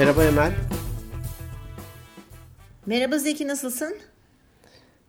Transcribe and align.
Merhaba 0.00 0.24
Emel. 0.24 0.52
Merhaba 2.86 3.18
Zeki 3.18 3.48
nasılsın? 3.48 3.96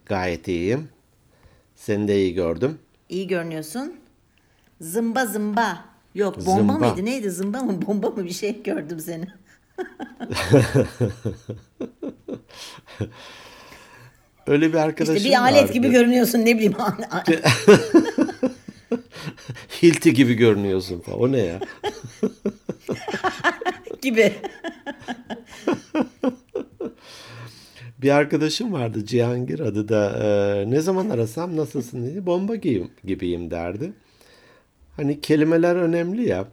Gayet 0.06 0.48
iyiyim. 0.48 0.90
Seni 1.76 2.08
de 2.08 2.22
iyi 2.22 2.34
gördüm. 2.34 2.80
İyi 3.10 3.28
görünüyorsun. 3.28 3.96
Zımba 4.82 5.26
zımba. 5.26 5.86
Yok 6.16 6.46
bomba 6.46 6.74
Zımba. 6.74 6.74
mıydı 6.74 7.06
neydi 7.06 7.32
zımba 7.32 7.60
mı 7.60 7.82
bomba 7.88 8.10
mı 8.10 8.26
bir 8.26 8.34
şey 8.34 8.64
gördüm 8.64 9.00
seni. 9.00 9.28
Öyle 14.48 14.74
bir 14.74 14.78
arkadaşım 14.78 15.16
İşte 15.16 15.30
bir 15.30 15.42
alet 15.42 15.64
vardı. 15.64 15.74
gibi 15.74 15.92
görünüyorsun 15.92 16.40
ne 16.40 16.56
bileyim. 16.56 16.76
Hilti 19.84 20.14
gibi 20.14 20.34
görünüyorsun 20.34 21.00
falan. 21.00 21.20
O 21.20 21.32
ne 21.32 21.40
ya? 21.40 21.60
gibi. 24.02 24.34
Bir 28.02 28.10
arkadaşım 28.10 28.74
vardı 28.74 29.06
Cihangir 29.06 29.60
adı 29.60 29.90
da 29.90 30.20
e, 30.24 30.72
ne 30.72 30.82
zaman 30.82 31.10
arasam 31.10 31.58
nasılsın 31.58 32.06
diye 32.06 32.26
bomba 32.26 32.56
gibiyim, 32.56 32.92
gibiyim 33.04 33.52
derdi. 33.52 33.94
Hani 34.96 35.22
kelimeler 35.22 35.76
önemli 35.76 36.30
ya. 36.30 36.48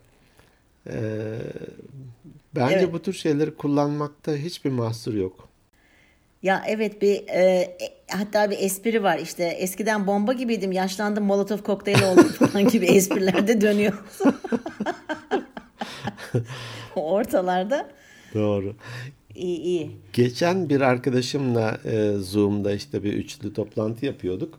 E, 0.86 0.94
bence 2.54 2.74
Evet. 2.74 2.92
bu 2.92 3.02
tür 3.02 3.12
şeyleri 3.12 3.54
kullanmakta 3.54 4.32
hiçbir 4.36 4.70
mahsur 4.70 5.14
yok. 5.14 5.48
Ya 6.42 6.62
evet 6.68 7.02
bir 7.02 7.28
e, 7.28 7.40
e, 7.42 7.76
hatta 8.10 8.50
bir 8.50 8.58
espri 8.58 9.02
var 9.02 9.18
işte 9.18 9.44
eskiden 9.44 10.06
bomba 10.06 10.32
gibiydim 10.32 10.72
yaşlandım 10.72 11.24
molotof 11.24 11.62
kokteyl 11.62 12.02
oldum 12.02 12.28
falan 12.28 12.68
gibi 12.68 12.86
espriler 12.96 13.48
de 13.48 13.60
dönüyor. 13.60 13.92
Ortalarda 17.04 17.88
Doğru. 18.34 18.74
iyi 19.34 19.60
iyi. 19.60 19.91
Geçen 20.12 20.68
bir 20.68 20.80
arkadaşımla 20.80 21.78
e, 21.84 22.12
Zoom'da 22.12 22.72
işte 22.72 23.02
bir 23.02 23.12
üçlü 23.12 23.52
toplantı 23.52 24.06
yapıyorduk. 24.06 24.58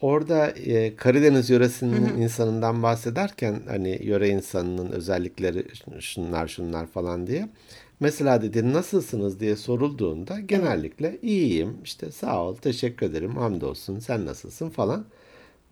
Orada 0.00 0.48
e, 0.48 0.96
Karadeniz 0.96 1.50
yöresinin 1.50 2.22
insanından 2.22 2.82
bahsederken 2.82 3.60
hani 3.68 3.98
yöre 4.02 4.28
insanının 4.28 4.92
özellikleri 4.92 5.66
şunlar 6.00 6.48
şunlar 6.48 6.86
falan 6.86 7.26
diye. 7.26 7.48
Mesela 8.00 8.42
dedi 8.42 8.72
nasılsınız 8.72 9.40
diye 9.40 9.56
sorulduğunda 9.56 10.40
genellikle 10.40 11.18
iyiyim 11.22 11.76
işte 11.84 12.10
sağ 12.10 12.44
ol 12.44 12.56
teşekkür 12.56 13.06
ederim 13.06 13.36
hamdolsun 13.36 13.98
sen 13.98 14.26
nasılsın 14.26 14.70
falan. 14.70 15.04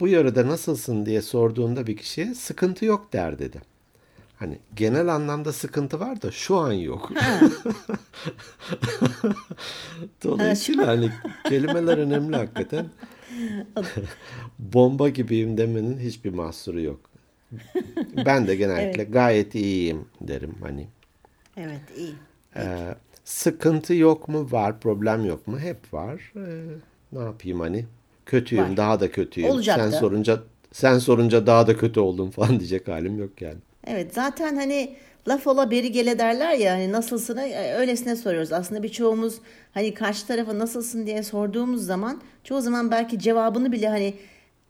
Bu 0.00 0.08
yörede 0.08 0.46
nasılsın 0.46 1.06
diye 1.06 1.22
sorduğunda 1.22 1.86
bir 1.86 1.96
kişiye 1.96 2.34
sıkıntı 2.34 2.84
yok 2.84 3.12
der 3.12 3.38
dedi. 3.38 3.73
Hani 4.44 4.58
genel 4.76 5.08
anlamda 5.08 5.52
sıkıntı 5.52 6.00
var 6.00 6.22
da 6.22 6.30
şu 6.30 6.56
an 6.56 6.72
yok. 6.72 7.12
Dolayısıyla 10.24 10.86
hani 10.86 11.10
kelimeler 11.44 11.98
önemli 11.98 12.36
hakikaten. 12.36 12.86
Bomba 14.58 15.08
gibiyim 15.08 15.56
demenin 15.56 15.98
hiçbir 15.98 16.30
mahsuru 16.30 16.80
yok. 16.80 17.00
Ben 18.26 18.46
de 18.46 18.56
genellikle 18.56 19.04
gayet 19.04 19.54
iyiyim 19.54 20.04
derim 20.20 20.54
hani. 20.62 20.86
Evet 21.56 21.80
iyi. 21.96 22.14
Ee, 22.56 22.94
sıkıntı 23.24 23.94
yok 23.94 24.28
mu? 24.28 24.48
Var. 24.50 24.80
Problem 24.80 25.24
yok 25.24 25.46
mu? 25.46 25.58
Hep 25.58 25.94
var. 25.94 26.32
Ee, 26.36 26.64
ne 27.12 27.18
yapayım 27.18 27.60
hani? 27.60 27.84
Kötüyüm, 28.26 28.64
Var. 28.64 28.76
daha 28.76 29.00
da 29.00 29.10
kötüyüm. 29.10 29.50
Olacak 29.50 29.76
sen 29.76 29.90
sorunca 29.90 30.42
sen 30.72 30.98
sorunca 30.98 31.46
daha 31.46 31.66
da 31.66 31.76
kötü 31.76 32.00
oldum 32.00 32.30
falan 32.30 32.60
diyecek 32.60 32.88
halim 32.88 33.18
yok 33.18 33.42
yani. 33.42 33.58
Evet 33.86 34.14
zaten 34.14 34.56
hani 34.56 34.94
laf 35.28 35.46
ola 35.46 35.70
beri 35.70 35.92
gele 35.92 36.18
derler 36.18 36.52
ya 36.52 36.72
hani 36.72 36.92
nasılsın 36.92 37.36
e, 37.36 37.74
öylesine 37.74 38.16
soruyoruz. 38.16 38.52
Aslında 38.52 38.82
birçoğumuz 38.82 39.34
hani 39.74 39.94
karşı 39.94 40.26
tarafa 40.26 40.58
nasılsın 40.58 41.06
diye 41.06 41.22
sorduğumuz 41.22 41.86
zaman 41.86 42.22
çoğu 42.44 42.60
zaman 42.60 42.90
belki 42.90 43.18
cevabını 43.18 43.72
bile 43.72 43.88
hani 43.88 44.14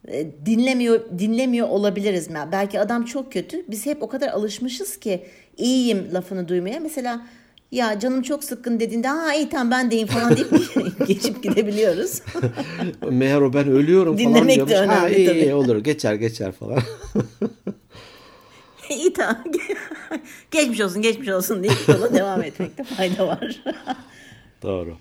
e, 0.09 0.27
dinlemiyor 0.47 1.01
dinlemiyor 1.19 1.69
olabiliriz. 1.69 2.29
Belki 2.53 2.81
adam 2.81 3.05
çok 3.05 3.33
kötü. 3.33 3.65
Biz 3.71 3.87
hep 3.87 4.03
o 4.03 4.09
kadar 4.09 4.29
alışmışız 4.29 4.97
ki 4.97 5.23
iyiyim 5.57 6.09
lafını 6.15 6.49
duymaya. 6.49 6.81
Mesela 6.81 7.27
ya 7.73 8.01
canım 8.01 8.23
çok 8.23 8.45
sıkkın 8.45 8.81
dediğinde 8.81 9.09
ha 9.09 9.35
iyi 9.35 9.49
tamam 9.49 9.71
ben 9.71 9.91
deyim 9.91 10.07
falan 10.09 10.37
deyip 10.37 10.51
geçip 11.07 11.43
gidebiliyoruz. 11.43 12.23
Meğer 13.11 13.41
o 13.41 13.53
ben 13.53 13.69
ölüyorum 13.69 14.17
falan 14.17 14.35
Dinlemek 14.35 14.61
de 14.61 14.67
diyormuş. 14.69 14.95
ha 14.95 15.07
önemli 15.07 15.17
iyi, 15.17 15.27
tabii. 15.27 15.39
iyi 15.39 15.55
olur 15.55 15.77
geçer 15.77 16.15
geçer 16.15 16.53
falan. 16.53 16.79
iyi 18.91 19.13
tamam. 19.13 19.45
geçmiş 20.51 20.81
olsun 20.81 21.03
geçmiş 21.03 21.29
olsun 21.29 21.63
deyip 21.63 21.89
yola 21.89 22.15
devam 22.15 22.43
etmekte 22.43 22.85
fayda 22.85 23.27
var. 23.27 23.63
Doğru. 24.63 24.97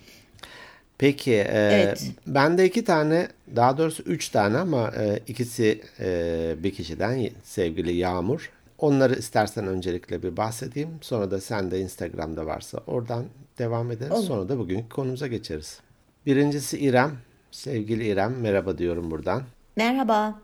Peki 0.97 1.33
e, 1.33 1.69
Evet. 1.73 2.11
bende 2.27 2.65
iki 2.65 2.83
tane 2.83 3.27
daha 3.55 3.77
doğrusu 3.77 4.03
üç 4.03 4.29
tane 4.29 4.57
ama 4.57 4.91
e, 4.99 5.19
ikisi 5.27 5.81
e, 5.99 6.55
bir 6.63 6.71
kişiden 6.73 7.29
sevgili 7.43 7.93
Yağmur. 7.93 8.51
Onları 8.77 9.15
istersen 9.15 9.67
öncelikle 9.67 10.23
bir 10.23 10.37
bahsedeyim. 10.37 10.89
Sonra 11.01 11.31
da 11.31 11.41
sen 11.41 11.71
de 11.71 11.79
Instagram'da 11.79 12.45
varsa 12.45 12.79
oradan 12.87 13.25
devam 13.59 13.91
ederiz. 13.91 14.11
Olur. 14.11 14.23
Sonra 14.23 14.49
da 14.49 14.57
bugünkü 14.57 14.89
konumuza 14.89 15.27
geçeriz. 15.27 15.79
Birincisi 16.25 16.79
İrem. 16.79 17.11
Sevgili 17.51 18.07
İrem 18.07 18.35
merhaba 18.41 18.77
diyorum 18.77 19.11
buradan. 19.11 19.43
Merhaba. 19.75 20.39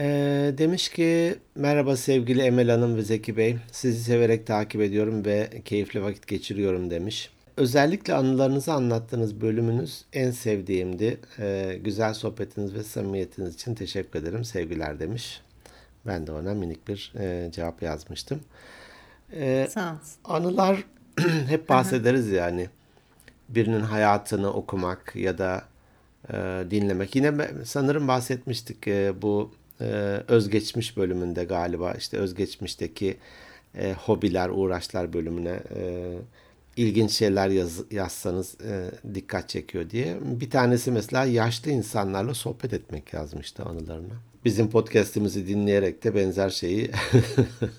Ee, 0.00 0.54
demiş 0.58 0.88
ki 0.88 1.38
merhaba 1.54 1.96
sevgili 1.96 2.42
Emel 2.42 2.70
Hanım 2.70 2.96
ve 2.96 3.02
Zeki 3.02 3.36
Bey. 3.36 3.56
Sizi 3.72 4.04
severek 4.04 4.46
takip 4.46 4.80
ediyorum 4.80 5.24
ve 5.24 5.50
keyifli 5.64 6.02
vakit 6.02 6.26
geçiriyorum 6.26 6.90
demiş. 6.90 7.30
Özellikle 7.56 8.14
anılarınızı 8.14 8.72
anlattığınız 8.72 9.40
bölümünüz 9.40 10.04
en 10.12 10.30
sevdiğimdi. 10.30 11.20
Ee, 11.38 11.78
güzel 11.84 12.14
sohbetiniz 12.14 12.74
ve 12.74 12.82
samimiyetiniz 12.82 13.54
için 13.54 13.74
teşekkür 13.74 14.18
ederim. 14.18 14.44
Sevgiler 14.44 15.00
demiş. 15.00 15.40
Ben 16.06 16.26
de 16.26 16.32
ona 16.32 16.54
minik 16.54 16.88
bir 16.88 17.12
e, 17.18 17.50
cevap 17.52 17.82
yazmıştım. 17.82 18.40
Ee, 19.32 19.68
Sağ 19.70 20.00
anılar 20.24 20.84
hep 21.48 21.68
bahsederiz 21.68 22.28
yani. 22.28 22.68
Birinin 23.48 23.80
hayatını 23.80 24.52
okumak 24.52 25.16
ya 25.16 25.38
da 25.38 25.64
e, 26.32 26.34
dinlemek. 26.70 27.16
Yine 27.16 27.48
sanırım 27.64 28.08
bahsetmiştik 28.08 28.88
e, 28.88 29.22
bu 29.22 29.50
e, 29.80 29.84
özgeçmiş 30.28 30.96
bölümünde 30.96 31.44
galiba 31.44 31.92
işte 31.92 32.16
özgeçmişteki 32.16 33.16
e, 33.78 33.92
hobiler, 33.92 34.48
uğraşlar 34.48 35.12
bölümüne 35.12 35.60
e, 35.74 36.12
ilginç 36.76 37.10
şeyler 37.10 37.48
yaz, 37.48 37.80
yazsanız 37.90 38.60
e, 38.60 38.90
dikkat 39.14 39.48
çekiyor 39.48 39.90
diye. 39.90 40.16
Bir 40.22 40.50
tanesi 40.50 40.90
mesela 40.90 41.24
yaşlı 41.24 41.70
insanlarla 41.70 42.34
sohbet 42.34 42.72
etmek 42.72 43.12
yazmıştı 43.12 43.62
anılarına. 43.62 44.14
Bizim 44.44 44.70
podcast'imizi 44.70 45.48
dinleyerek 45.48 46.04
de 46.04 46.14
benzer 46.14 46.50
şeyi 46.50 46.90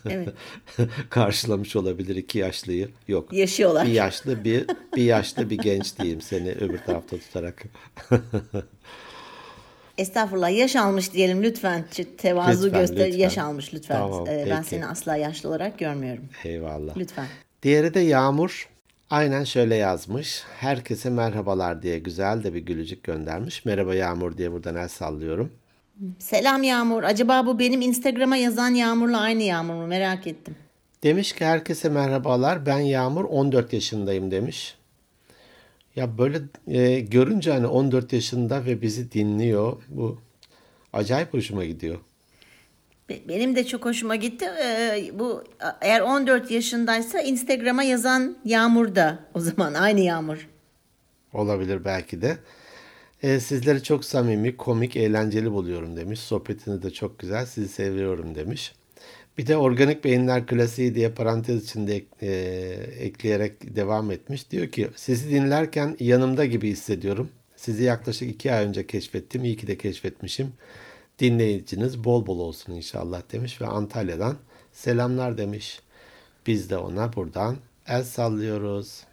Evet. 0.10 0.30
karşılamış 1.10 1.76
olabilir 1.76 2.16
iki 2.16 2.40
yaşlıyı. 2.40 2.90
Yok. 3.08 3.34
Yaşıyorlar. 3.34 3.88
Bir 3.88 3.92
yaşlı 3.92 4.44
bir 4.44 4.66
bir 4.96 5.04
yaşlı 5.04 5.50
bir 5.50 5.58
genç 5.58 6.00
diyeyim 6.00 6.22
seni 6.22 6.52
öbür 6.52 6.78
tarafta 6.78 7.18
tutarak. 7.18 7.64
Estağfurullah 10.00 10.58
yaş 10.58 10.76
almış 10.76 11.14
diyelim 11.14 11.44
lütfen. 11.44 11.86
Tevazu 12.18 12.66
Lütfen, 12.66 12.82
göster. 12.82 13.08
lütfen. 13.08 13.20
Yaş 13.20 13.38
almış 13.38 13.74
lütfen. 13.74 13.96
Tamam, 13.98 14.28
Ee, 14.28 14.48
ben 14.50 14.62
seni 14.62 14.88
asla 14.88 15.16
yaşlı 15.16 15.50
olarak 15.50 15.80
görmüyorum. 15.80 16.24
Eyvallah. 16.44 16.98
Lütfen. 16.98 17.26
Diğeri 17.64 17.94
de 17.94 18.00
Yağmur. 18.00 18.70
Aynen 19.10 19.44
şöyle 19.44 19.76
yazmış. 19.76 20.44
Herkese 20.60 21.10
merhabalar 21.10 21.82
diye 21.82 22.00
güzel 22.00 22.44
de 22.44 22.54
bir 22.54 22.60
gülücük 22.60 23.04
göndermiş. 23.04 23.66
Merhaba 23.66 23.96
Yağmur 23.96 24.38
diye 24.38 24.52
buradan 24.52 24.76
el 24.76 24.88
sallıyorum. 24.88 25.52
Selam 26.20 26.64
Yağmur. 26.64 27.04
Acaba 27.04 27.46
bu 27.46 27.60
benim 27.60 27.82
Instagram'a 27.82 28.36
yazan 28.38 28.70
Yağmur'la 28.70 29.20
aynı 29.20 29.44
Yağmur 29.44 29.74
mu? 29.74 29.88
Merak 29.88 30.28
ettim. 30.28 30.56
Demiş 31.04 31.34
ki 31.34 31.46
herkese 31.46 31.90
merhabalar. 31.90 32.66
Ben 32.66 32.80
Yağmur 32.80 33.24
14 33.24 33.74
yaşındayım 33.74 34.32
demiş. 34.32 34.76
Ya 36.00 36.18
böyle 36.18 36.42
e, 36.68 37.00
görünce 37.00 37.52
hani 37.52 37.68
14 37.68 38.14
yaşında 38.14 38.66
ve 38.66 38.82
bizi 38.82 39.12
dinliyor. 39.12 39.78
Bu 39.90 40.18
acayip 40.94 41.34
hoşuma 41.34 41.66
gidiyor. 41.66 42.00
Be- 43.10 43.20
Benim 43.28 43.56
de 43.56 43.66
çok 43.66 43.86
hoşuma 43.86 44.16
gitti. 44.16 44.46
Ee, 44.46 45.12
bu 45.20 45.44
eğer 45.82 46.02
14 46.02 46.52
yaşındaysa 46.52 47.22
Instagram'a 47.22 47.84
yazan 47.84 48.38
Yağmur 48.46 48.96
da 48.96 49.20
o 49.34 49.40
zaman 49.40 49.74
aynı 49.74 50.00
Yağmur. 50.00 50.48
Olabilir 51.34 51.86
belki 51.86 52.22
de. 52.22 52.38
E, 53.24 53.40
sizleri 53.40 53.84
çok 53.84 54.06
samimi, 54.06 54.58
komik, 54.58 54.96
eğlenceli 54.96 55.52
buluyorum 55.52 55.98
demiş. 55.98 56.20
Sohbetiniz 56.20 56.84
de 56.84 56.90
çok 56.92 57.20
güzel. 57.20 57.46
Sizi 57.46 57.68
seviyorum 57.68 58.36
demiş. 58.36 58.74
Bir 59.40 59.48
de 59.48 59.58
organik 59.58 60.04
beyinler 60.04 60.48
klasiği 60.48 60.96
diye 60.96 61.10
parantez 61.10 61.64
içinde 61.64 62.04
e, 62.22 62.30
ekleyerek 63.00 63.76
devam 63.76 64.12
etmiş. 64.12 64.52
Diyor 64.52 64.68
ki 64.68 64.90
sizi 64.96 65.30
dinlerken 65.30 65.98
yanımda 66.00 66.46
gibi 66.46 66.70
hissediyorum. 66.70 67.30
Sizi 67.56 67.84
yaklaşık 67.84 68.30
iki 68.30 68.54
ay 68.54 68.66
önce 68.66 68.88
keşfettim. 68.88 69.44
İyi 69.44 69.58
ki 69.58 69.68
de 69.68 69.78
keşfetmişim. 69.78 70.54
Dinleyiciniz 71.20 72.04
bol 72.04 72.26
bol 72.28 72.40
olsun 72.40 72.74
inşallah 72.74 73.22
demiş 73.32 73.62
ve 73.62 73.66
Antalya'dan 73.66 74.38
selamlar 74.72 75.38
demiş. 75.38 75.80
Biz 76.48 76.70
de 76.70 76.78
ona 76.78 77.16
buradan 77.16 77.58
El 77.88 78.04
sallıyoruz. 78.04 79.04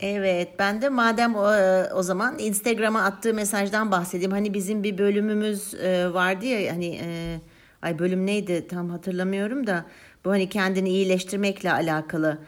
Evet 0.00 0.48
ben 0.58 0.82
de 0.82 0.88
madem 0.88 1.34
o, 1.34 1.54
e, 1.54 1.92
o 1.94 2.02
zaman 2.02 2.38
Instagram'a 2.38 3.02
attığı 3.02 3.34
mesajdan 3.34 3.90
bahsedeyim. 3.90 4.32
Hani 4.32 4.54
bizim 4.54 4.82
bir 4.82 4.98
bölümümüz 4.98 5.74
e, 5.74 6.14
vardı 6.14 6.46
ya 6.46 6.72
hani 6.72 7.00
e, 7.02 7.38
ay 7.84 7.98
bölüm 7.98 8.26
neydi 8.26 8.66
tam 8.68 8.90
hatırlamıyorum 8.90 9.66
da 9.66 9.84
bu 10.24 10.30
hani 10.30 10.48
kendini 10.48 10.88
iyileştirmekle 10.88 11.72
alakalı 11.72 12.38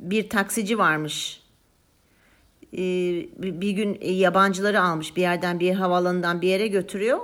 bir 0.00 0.28
taksici 0.28 0.78
varmış. 0.78 1.42
Bir 2.72 3.70
gün 3.70 3.98
yabancıları 4.02 4.82
almış 4.82 5.16
bir 5.16 5.22
yerden 5.22 5.60
bir 5.60 5.74
havaalanından 5.74 6.42
bir 6.42 6.48
yere 6.48 6.66
götürüyor. 6.66 7.18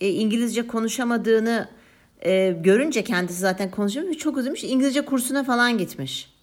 İngilizce 0.00 0.66
konuşamadığını 0.66 1.68
görünce 2.62 3.04
kendisi 3.04 3.40
zaten 3.40 3.70
konuşuyor. 3.70 4.14
Çok 4.14 4.38
üzülmüş. 4.38 4.64
İngilizce 4.64 5.04
kursuna 5.04 5.44
falan 5.44 5.78
gitmiş. 5.78 6.38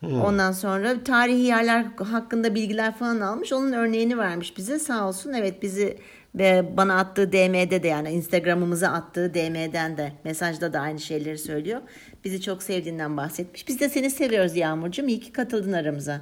Hmm. 0.00 0.20
Ondan 0.20 0.52
sonra 0.52 1.04
tarihi 1.04 1.40
yerler 1.40 1.84
hakkında 1.98 2.54
bilgiler 2.54 2.94
falan 2.94 3.20
almış. 3.20 3.52
Onun 3.52 3.72
örneğini 3.72 4.18
vermiş 4.18 4.56
bize 4.56 4.78
sağ 4.78 5.08
olsun. 5.08 5.32
Evet 5.32 5.62
bizi 5.62 5.98
ve 6.36 6.76
bana 6.76 6.98
attığı 6.98 7.32
DM'de 7.32 7.82
de 7.82 7.88
yani 7.88 8.10
Instagram'ımıza 8.10 8.88
attığı 8.88 9.34
DM'den 9.34 9.96
de 9.96 10.12
mesajda 10.24 10.72
da 10.72 10.80
aynı 10.80 11.00
şeyleri 11.00 11.38
söylüyor. 11.38 11.80
Bizi 12.24 12.40
çok 12.40 12.62
sevdiğinden 12.62 13.16
bahsetmiş. 13.16 13.68
Biz 13.68 13.80
de 13.80 13.88
seni 13.88 14.10
seviyoruz 14.10 14.56
Yağmurcuğum. 14.56 15.06
İyi 15.06 15.20
ki 15.20 15.32
katıldın 15.32 15.72
aramıza. 15.72 16.20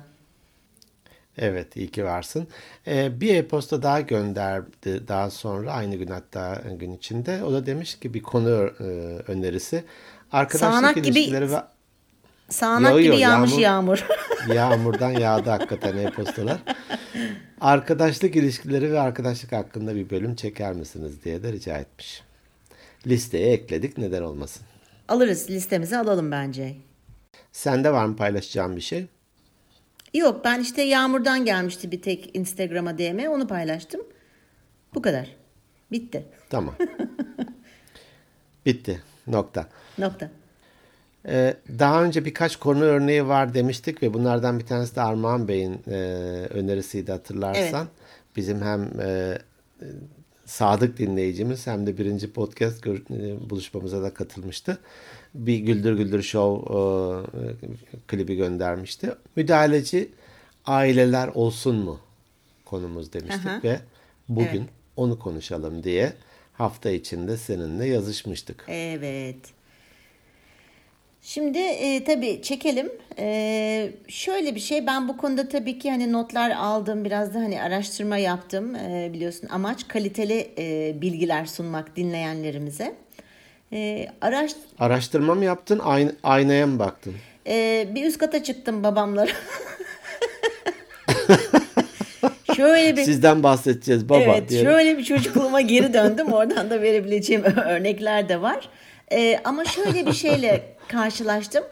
Evet 1.39 1.77
iyi 1.77 1.91
ki 1.91 2.05
varsın. 2.05 2.49
Ee, 2.87 3.21
bir 3.21 3.35
e-posta 3.35 3.83
daha 3.83 4.01
gönderdi 4.01 5.09
daha 5.09 5.31
sonra 5.31 5.73
aynı 5.73 5.97
gün 5.97 6.07
hatta 6.07 6.63
gün 6.79 6.93
içinde. 6.93 7.45
O 7.45 7.53
da 7.53 7.67
demiş 7.67 7.99
ki 7.99 8.15
bir 8.15 8.23
konu 8.23 8.71
e, 8.81 8.85
önerisi. 9.33 9.85
Arkadaşlık 10.33 10.75
Sağanak 10.75 10.97
ilişkileri 10.97 11.45
gibi... 11.45 11.55
ve 11.55 11.74
Sağanak 12.49 12.91
yo, 12.93 12.99
yo, 12.99 13.05
gibi 13.05 13.17
yağmış 13.17 13.59
yağmur. 13.59 13.99
yağmur. 13.99 14.07
Yağmurdan 14.55 15.11
yağdı 15.11 15.51
hakikaten 15.51 15.97
e-postalar. 15.97 16.59
Arkadaşlık 17.61 18.37
ilişkileri 18.37 18.93
ve 18.93 19.01
arkadaşlık 19.01 19.53
hakkında 19.53 19.95
bir 19.95 20.11
bölüm 20.11 20.35
çeker 20.35 20.73
misiniz 20.73 21.25
diye 21.25 21.43
de 21.43 21.53
rica 21.53 21.77
etmiş. 21.79 22.23
Listeye 23.07 23.53
ekledik 23.53 23.99
neden 23.99 24.23
olmasın. 24.23 24.63
Alırız 25.09 25.51
listemizi 25.51 25.97
alalım 25.97 26.31
bence. 26.31 26.77
Sende 27.53 27.93
var 27.93 28.05
mı 28.05 28.17
paylaşacağım 28.17 28.77
bir 28.77 28.81
şey? 28.81 29.07
Yok 30.15 30.45
ben 30.45 30.61
işte 30.61 30.83
Yağmur'dan 30.83 31.45
gelmişti 31.45 31.93
bir 31.93 32.03
tek 32.03 32.37
Instagram'a 32.37 32.99
DM 32.99 33.29
onu 33.29 33.47
paylaştım. 33.47 34.01
Bu 34.95 35.03
kadar. 35.03 35.37
Bitti. 35.93 36.27
Tamam. 36.51 36.75
Bitti. 38.67 39.03
Nokta. 39.27 39.69
Nokta. 39.99 40.31
Ee, 41.29 41.55
daha 41.79 42.05
önce 42.05 42.25
birkaç 42.25 42.57
konu 42.57 42.85
örneği 42.85 43.27
var 43.27 43.55
demiştik 43.55 44.03
ve 44.03 44.15
bunlardan 44.15 44.59
bir 44.59 44.67
tanesi 44.67 44.97
de 44.97 45.01
Armağan 45.01 45.49
Bey'in 45.49 45.81
e, 45.87 45.95
önerisiydi 46.51 47.13
hatırlarsan. 47.13 47.81
Evet. 47.81 48.37
Bizim 48.37 48.63
hem 48.63 49.01
e, 49.01 49.39
sadık 50.47 50.99
dinleyicimiz 50.99 51.67
hem 51.67 51.87
de 51.87 51.99
birinci 51.99 52.33
podcast 52.33 52.87
e, 52.87 53.51
buluşmamıza 53.51 54.03
da 54.03 54.15
katılmıştı. 54.15 54.79
Bir 55.35 55.59
Güldür 55.59 55.97
Güldür 55.97 56.23
Show 56.23 56.75
klibi 58.07 58.37
göndermişti. 58.37 59.13
Müdahaleci 59.37 60.11
aileler 60.67 61.29
olsun 61.29 61.77
mu 61.77 62.01
konumuz 62.65 63.13
demiştik 63.13 63.47
Aha. 63.47 63.61
ve 63.65 63.81
bugün 64.29 64.61
evet. 64.61 64.69
onu 64.97 65.19
konuşalım 65.19 65.85
diye 65.85 66.13
hafta 66.53 66.91
içinde 66.91 67.37
seninle 67.37 67.87
yazışmıştık. 67.87 68.65
Evet. 68.69 69.54
Şimdi 71.27 71.59
e, 71.59 72.05
tabii 72.05 72.43
çekelim. 72.43 72.93
E, 73.19 73.91
şöyle 74.09 74.55
bir 74.55 74.61
şey 74.61 74.87
ben 74.87 75.09
bu 75.09 75.17
konuda 75.17 75.49
tabii 75.49 75.79
ki 75.79 75.91
hani 75.91 76.13
notlar 76.13 76.51
aldım 76.51 77.05
biraz 77.05 77.35
da 77.35 77.39
hani 77.39 77.63
araştırma 77.63 78.17
yaptım 78.17 78.75
e, 78.75 79.11
biliyorsun 79.13 79.49
amaç 79.49 79.89
kaliteli 79.89 80.51
e, 80.59 80.95
bilgiler 81.01 81.47
sunmak 81.47 81.97
dinleyenlerimize. 81.97 82.95
E, 83.73 84.09
araş... 84.21 84.53
Araştırma 84.79 85.35
mı 85.35 85.45
yaptın 85.45 85.79
Ayn 85.79 86.13
aynaya 86.23 86.67
mı 86.67 86.79
baktın? 86.79 87.15
E, 87.47 87.87
bir 87.95 88.05
üst 88.05 88.19
kata 88.19 88.43
çıktım 88.43 88.83
babamlara. 88.83 89.31
şöyle 92.57 92.97
bir 92.97 93.03
sizden 93.03 93.43
bahsedeceğiz 93.43 94.09
baba 94.09 94.19
Evet, 94.19 94.49
diye. 94.49 94.63
şöyle 94.63 94.99
bir 94.99 95.05
çocukluğuma 95.05 95.61
geri 95.61 95.95
döndüm. 95.95 96.33
Oradan 96.33 96.71
da 96.71 96.83
verebileceğim 96.83 97.45
örnekler 97.45 98.29
de 98.29 98.43
var. 98.43 98.69
Ee, 99.15 99.41
ama 99.45 99.65
şöyle 99.65 100.07
bir 100.07 100.13
şeyle 100.13 100.63
karşılaştım. 100.89 101.65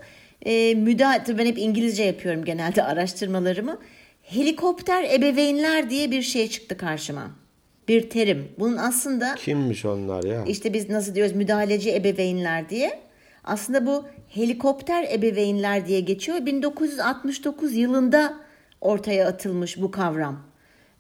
Ee, 0.46 0.74
müdahale, 0.74 1.38
ben 1.38 1.46
hep 1.46 1.58
İngilizce 1.58 2.02
yapıyorum 2.02 2.44
genelde 2.44 2.82
araştırmalarımı. 2.82 3.78
Helikopter 4.22 5.04
ebeveynler 5.14 5.90
diye 5.90 6.10
bir 6.10 6.22
şey 6.22 6.48
çıktı 6.50 6.76
karşıma. 6.76 7.30
Bir 7.88 8.10
terim. 8.10 8.48
Bunun 8.58 8.76
aslında... 8.76 9.34
Kimmiş 9.34 9.84
onlar 9.84 10.24
ya? 10.24 10.44
İşte 10.44 10.72
biz 10.72 10.90
nasıl 10.90 11.14
diyoruz 11.14 11.36
müdahaleci 11.36 11.94
ebeveynler 11.94 12.68
diye. 12.68 13.00
Aslında 13.44 13.86
bu 13.86 14.04
helikopter 14.28 15.06
ebeveynler 15.12 15.86
diye 15.86 16.00
geçiyor. 16.00 16.46
1969 16.46 17.74
yılında 17.76 18.34
ortaya 18.80 19.28
atılmış 19.28 19.80
bu 19.80 19.90
kavram. 19.90 20.51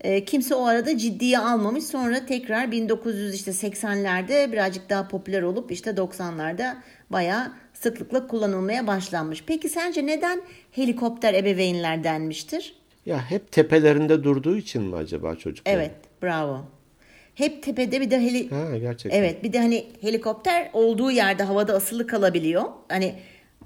E, 0.02 0.24
kimse 0.24 0.54
o 0.54 0.66
arada 0.66 0.98
ciddiye 0.98 1.38
almamış. 1.38 1.84
Sonra 1.84 2.26
tekrar 2.26 2.64
1980'lerde 2.64 4.52
birazcık 4.52 4.90
daha 4.90 5.08
popüler 5.08 5.42
olup 5.42 5.72
işte 5.72 5.90
90'larda 5.90 6.74
bayağı 7.10 7.52
sıklıkla 7.74 8.26
kullanılmaya 8.26 8.86
başlanmış. 8.86 9.44
Peki 9.46 9.68
sence 9.68 10.06
neden 10.06 10.42
helikopter 10.72 11.34
ebeveynler 11.34 12.04
denmiştir? 12.04 12.74
Ya 13.06 13.30
hep 13.30 13.52
tepelerinde 13.52 14.24
durduğu 14.24 14.56
için 14.56 14.82
mi 14.82 14.96
acaba 14.96 15.34
çocuklar? 15.34 15.72
Evet, 15.72 15.92
bravo. 16.22 16.64
Hep 17.34 17.62
tepede 17.62 18.00
bir 18.00 18.10
de 18.10 18.20
heli 18.20 18.50
ha, 18.50 18.78
gerçekten. 18.78 19.18
Evet, 19.18 19.44
bir 19.44 19.52
de 19.52 19.58
hani 19.58 19.86
helikopter 20.00 20.70
olduğu 20.72 21.10
yerde 21.10 21.42
havada 21.42 21.74
asılı 21.74 22.06
kalabiliyor. 22.06 22.64
Hani 22.88 23.14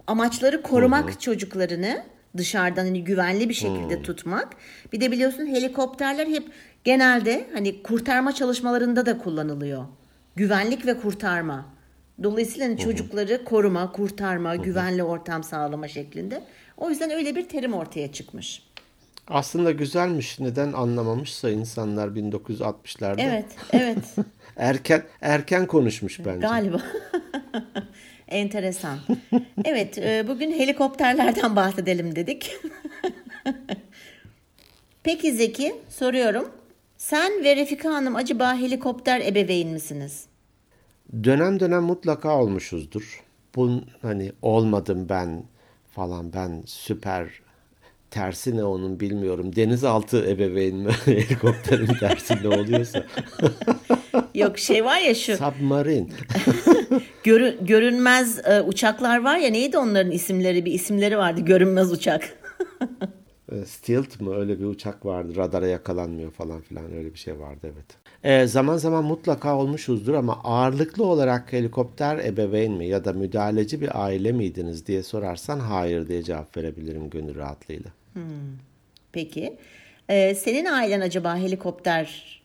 amaçları 0.06 0.62
korumak 0.62 1.11
Hı-hı. 1.11 1.19
çocuklarını 1.19 2.03
dışarıdan 2.38 2.85
hani 2.85 3.05
güvenli 3.05 3.49
bir 3.49 3.55
şekilde 3.55 3.97
hmm. 3.97 4.03
tutmak. 4.03 4.49
Bir 4.93 5.00
de 5.00 5.12
biliyorsun 5.12 5.47
helikopterler 5.47 6.27
hep 6.27 6.49
genelde 6.85 7.47
hani 7.53 7.83
kurtarma 7.83 8.35
çalışmalarında 8.35 9.06
da 9.06 9.19
kullanılıyor. 9.19 9.85
Güvenlik 10.37 10.87
ve 10.87 11.00
kurtarma. 11.00 11.66
Dolayısıyla 12.23 12.69
hani 12.69 12.78
çocukları 12.78 13.45
koruma, 13.45 13.93
kurtarma, 13.93 14.57
güvenli 14.57 15.02
ortam 15.02 15.45
sağlama 15.45 15.88
şeklinde. 15.88 16.43
O 16.76 16.90
yüzden 16.90 17.11
öyle 17.11 17.37
bir 17.37 17.49
terim 17.49 17.75
ortaya 17.75 18.12
çıkmış. 18.12 18.62
Aslında 19.28 19.73
güzelmiş. 19.73 20.40
Neden 20.40 20.73
anlamamışsa 20.73 21.50
insanlar 21.50 22.09
1960'larda. 22.09 23.14
Evet, 23.19 23.47
evet. 23.73 24.05
erken 24.57 25.02
erken 25.21 25.66
konuşmuş 25.66 26.21
bence. 26.26 26.47
Galiba. 26.47 26.83
Enteresan. 28.28 28.99
Evet, 29.64 29.99
e, 29.99 30.25
bugün 30.28 30.52
helikopterlerden 30.52 31.56
bahsedelim 31.56 32.16
dedik. 32.16 32.56
Peki 35.02 35.33
Zeki, 35.33 35.75
soruyorum. 35.88 36.49
Sen 36.99 37.45
ve 37.45 37.56
Refika 37.56 37.90
Hanım 37.95 38.16
acaba 38.16 38.54
helikopter 38.56 39.21
ebeveyn 39.21 39.68
misiniz? 39.68 40.25
Dönem 41.25 41.61
dönem 41.61 41.83
mutlaka 41.83 42.38
olmuşuzdur. 42.38 43.25
Bu 43.56 43.80
hani 44.02 44.33
olmadım 44.42 45.09
ben 45.09 45.45
falan 45.95 46.33
ben 46.33 46.62
süper 46.66 47.28
tersi 48.11 48.56
ne 48.56 48.64
onun 48.64 49.00
bilmiyorum. 49.00 49.56
Denizaltı 49.56 50.30
ebeveyn 50.30 50.76
mi? 50.76 50.92
Helikopterin 51.04 51.95
tersi 52.00 52.35
ne 52.42 52.49
oluyorsa. 52.49 53.06
Yok 54.37 54.59
şey 54.59 54.85
var 54.85 54.99
ya 54.99 55.14
şu. 55.14 55.37
Submarine. 55.37 56.07
Görü, 57.25 57.59
görünmez 57.61 58.38
e, 58.47 58.61
uçaklar 58.61 59.25
var 59.25 59.37
ya 59.37 59.50
neydi 59.50 59.78
onların 59.78 60.12
isimleri? 60.12 60.64
Bir 60.64 60.73
isimleri 60.73 61.19
vardı 61.19 61.40
görünmez 61.40 61.93
uçak. 61.93 62.37
E, 63.52 63.64
Stealth 63.64 64.21
mı 64.21 64.37
öyle 64.37 64.59
bir 64.61 64.64
uçak 64.64 65.07
vardı 65.07 65.37
radara 65.37 65.66
yakalanmıyor 65.66 66.31
falan 66.31 66.61
filan 66.61 66.93
öyle 66.97 67.14
bir 67.14 67.19
şey 67.19 67.38
vardı 67.38 67.73
evet. 67.75 67.87
E, 68.25 68.47
zaman 68.47 68.76
zaman 68.76 69.05
mutlaka 69.05 69.59
olmuşuzdur 69.59 70.14
ama 70.14 70.40
ağırlıklı 70.45 71.05
olarak 71.05 71.52
helikopter 71.52 72.19
ebeveyn 72.19 72.73
mi 72.73 72.87
ya 72.87 73.05
da 73.05 73.12
müdahaleci 73.12 73.81
bir 73.81 74.05
aile 74.05 74.33
miydiniz 74.33 74.87
diye 74.87 75.02
sorarsan 75.02 75.61
hayır 75.61 76.09
diye 76.09 76.23
cevap 76.23 76.57
verebilirim 76.57 77.11
gönül 77.11 77.35
rahatlığıyla. 77.35 77.90
Hmm. 78.12 78.23
Peki. 79.12 79.57
Ee, 80.09 80.35
senin 80.35 80.64
ailen 80.64 81.00
acaba 81.00 81.37
helikopter 81.37 82.37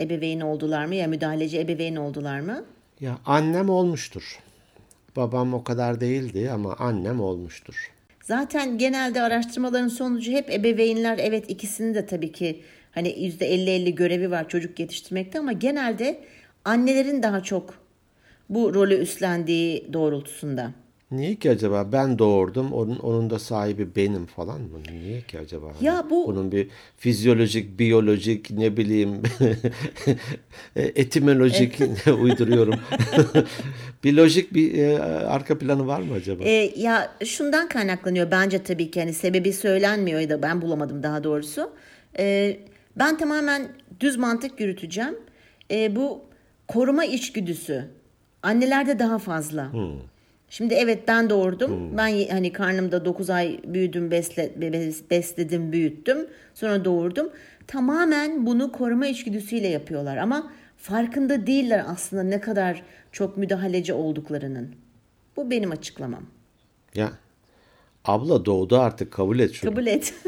ebeveyn 0.00 0.40
oldular 0.40 0.84
mı 0.86 0.94
ya 0.94 1.06
müdahaleci 1.06 1.60
ebeveyn 1.60 1.96
oldular 1.96 2.40
mı? 2.40 2.64
Ya 3.00 3.18
annem 3.26 3.70
olmuştur. 3.70 4.38
Babam 5.16 5.54
o 5.54 5.64
kadar 5.64 6.00
değildi 6.00 6.50
ama 6.50 6.76
annem 6.78 7.20
olmuştur. 7.20 7.90
Zaten 8.22 8.78
genelde 8.78 9.22
araştırmaların 9.22 9.88
sonucu 9.88 10.32
hep 10.32 10.50
ebeveynler 10.50 11.18
evet 11.22 11.50
ikisini 11.50 11.94
de 11.94 12.06
tabii 12.06 12.32
ki 12.32 12.62
hani 12.92 13.08
%50-50 13.08 13.90
görevi 13.90 14.30
var 14.30 14.48
çocuk 14.48 14.80
yetiştirmekte 14.80 15.38
ama 15.38 15.52
genelde 15.52 16.24
annelerin 16.64 17.22
daha 17.22 17.42
çok 17.42 17.74
bu 18.48 18.74
rolü 18.74 18.94
üstlendiği 18.94 19.92
doğrultusunda. 19.92 20.72
Niye 21.10 21.34
ki 21.34 21.50
acaba? 21.50 21.92
Ben 21.92 22.18
doğurdum, 22.18 22.72
onun, 22.72 22.96
onun 22.96 23.30
da 23.30 23.38
sahibi 23.38 23.96
benim 23.96 24.26
falan 24.26 24.60
mı? 24.60 24.78
Niye 24.92 25.20
ki 25.20 25.38
acaba? 25.38 25.66
Hani 25.66 25.84
Ya 25.86 26.06
bu- 26.10 26.26
Bunun 26.26 26.52
bir 26.52 26.68
fizyolojik, 26.96 27.78
biyolojik, 27.78 28.50
ne 28.50 28.76
bileyim, 28.76 29.22
etimolojik 30.76 31.78
uyduruyorum. 32.22 32.74
bir 34.04 34.12
lojik 34.16 34.54
bir 34.54 34.78
e, 34.78 34.98
arka 35.02 35.58
planı 35.58 35.86
var 35.86 36.00
mı 36.00 36.14
acaba? 36.14 36.44
E, 36.44 36.72
ya 36.80 37.12
şundan 37.24 37.68
kaynaklanıyor 37.68 38.30
bence 38.30 38.62
tabii 38.62 38.90
ki 38.90 39.00
hani 39.00 39.12
sebebi 39.12 39.52
söylenmiyor 39.52 40.20
ya 40.20 40.28
da 40.30 40.42
ben 40.42 40.62
bulamadım 40.62 41.02
daha 41.02 41.24
doğrusu. 41.24 41.70
E, 42.18 42.56
ben 42.96 43.18
tamamen 43.18 43.68
düz 44.00 44.16
mantık 44.16 44.60
yürüteceğim. 44.60 45.14
E, 45.70 45.96
bu 45.96 46.20
koruma 46.68 47.04
içgüdüsü 47.04 47.84
annelerde 48.42 48.98
daha 48.98 49.18
fazla. 49.18 49.72
Şimdi 50.50 50.74
evet 50.74 51.08
ben 51.08 51.30
doğurdum. 51.30 51.96
Ben 51.96 52.06
ye- 52.06 52.28
hani 52.28 52.52
karnımda 52.52 53.04
9 53.04 53.30
ay 53.30 53.60
büyüdüm, 53.64 54.10
besle, 54.10 54.52
be- 54.60 54.90
besledim, 55.10 55.72
büyüttüm. 55.72 56.26
Sonra 56.54 56.84
doğurdum. 56.84 57.30
Tamamen 57.66 58.46
bunu 58.46 58.72
koruma 58.72 59.06
içgüdüsüyle 59.06 59.68
yapıyorlar 59.68 60.16
ama 60.16 60.52
farkında 60.76 61.46
değiller 61.46 61.84
aslında 61.88 62.22
ne 62.22 62.40
kadar 62.40 62.82
çok 63.12 63.36
müdahaleci 63.36 63.92
olduklarının. 63.92 64.74
Bu 65.36 65.50
benim 65.50 65.70
açıklamam. 65.70 66.22
Ya 66.94 67.12
abla 68.04 68.44
doğdu 68.44 68.78
artık 68.78 69.12
kabul 69.12 69.38
et 69.38 69.52
şunu. 69.52 69.70
Kabul 69.70 69.86
et. 69.86 70.14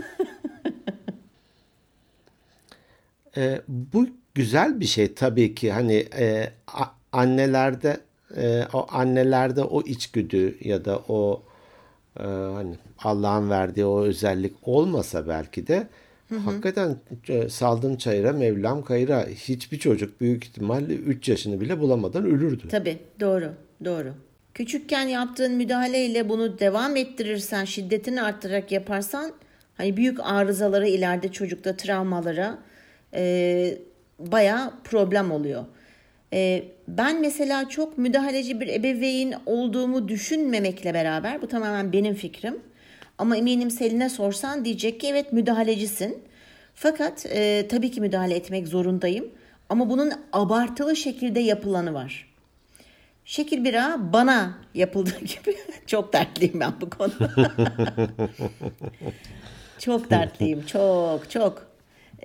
E, 3.37 3.60
bu 3.68 4.06
güzel 4.34 4.80
bir 4.80 4.84
şey 4.84 5.14
tabii 5.14 5.54
ki 5.54 5.72
hani 5.72 5.94
e, 6.18 6.50
a- 6.66 6.92
annelerde 7.12 8.00
e, 8.37 8.62
o 8.73 8.87
annelerde 8.90 9.62
o 9.62 9.82
içgüdü 9.82 10.68
ya 10.68 10.85
da 10.85 10.99
o 11.08 11.42
e, 12.20 12.23
hani 12.23 12.76
Allah'ın 12.99 13.50
verdiği 13.50 13.85
o 13.85 14.02
özellik 14.02 14.54
olmasa 14.62 15.28
belki 15.28 15.66
de 15.66 15.87
hakikaten 16.44 16.97
e, 17.28 17.49
saldım 17.49 17.97
çayıra 17.97 18.32
Mevlam 18.32 18.85
kayıra 18.85 19.26
hiçbir 19.26 19.78
çocuk 19.78 20.20
büyük 20.20 20.44
ihtimalle 20.44 20.94
3 20.94 21.28
yaşını 21.28 21.61
bile 21.61 21.80
bulamadan 21.80 22.25
ölürdü. 22.25 22.68
Tabii 22.68 22.99
doğru 23.20 23.52
doğru. 23.85 24.12
Küçükken 24.54 25.06
yaptığın 25.06 25.52
müdahaleyle 25.52 26.28
bunu 26.28 26.58
devam 26.58 26.97
ettirirsen, 26.97 27.64
şiddetini 27.64 28.23
arttırarak 28.23 28.73
yaparsan 28.73 29.32
hani 29.76 29.97
büyük 29.97 30.20
arızalara 30.20 30.87
ileride 30.87 31.32
çocukta 31.32 31.76
travmalara 31.76 32.58
e, 33.14 33.78
bayağı 34.18 34.73
problem 34.85 35.30
oluyor. 35.30 35.64
E, 36.32 36.64
ben 36.88 37.20
mesela 37.20 37.68
çok 37.68 37.99
müdahaleci 37.99 38.61
bir 38.61 38.68
ebeveyn 38.68 39.35
olduğumu 39.47 40.08
düşünmemekle 40.08 40.94
beraber 40.94 41.42
bu 41.42 41.49
tamamen 41.49 41.92
benim 41.92 42.14
fikrim. 42.14 42.61
Ama 43.18 43.37
eminim 43.37 43.70
Selin'e 43.70 44.08
sorsan 44.08 44.64
diyecek 44.64 45.00
ki 45.00 45.06
evet 45.06 45.32
müdahalecisin. 45.32 46.23
Fakat 46.75 47.26
e, 47.26 47.68
tabii 47.68 47.90
ki 47.90 48.00
müdahale 48.00 48.35
etmek 48.35 48.68
zorundayım. 48.68 49.30
Ama 49.68 49.90
bunun 49.90 50.12
abartılı 50.32 50.97
şekilde 50.97 51.40
yapılanı 51.40 51.94
var. 51.94 52.28
Şekil 53.25 53.64
bira 53.64 53.97
bana 54.12 54.58
yapıldığı 54.75 55.18
gibi 55.20 55.56
çok 55.87 56.12
dertliyim 56.12 56.61
ben 56.61 56.73
bu 56.80 56.90
konuda. 56.90 57.30
çok 59.78 60.11
dertliyim. 60.11 60.66
Çok 60.66 61.30
çok. 61.30 61.66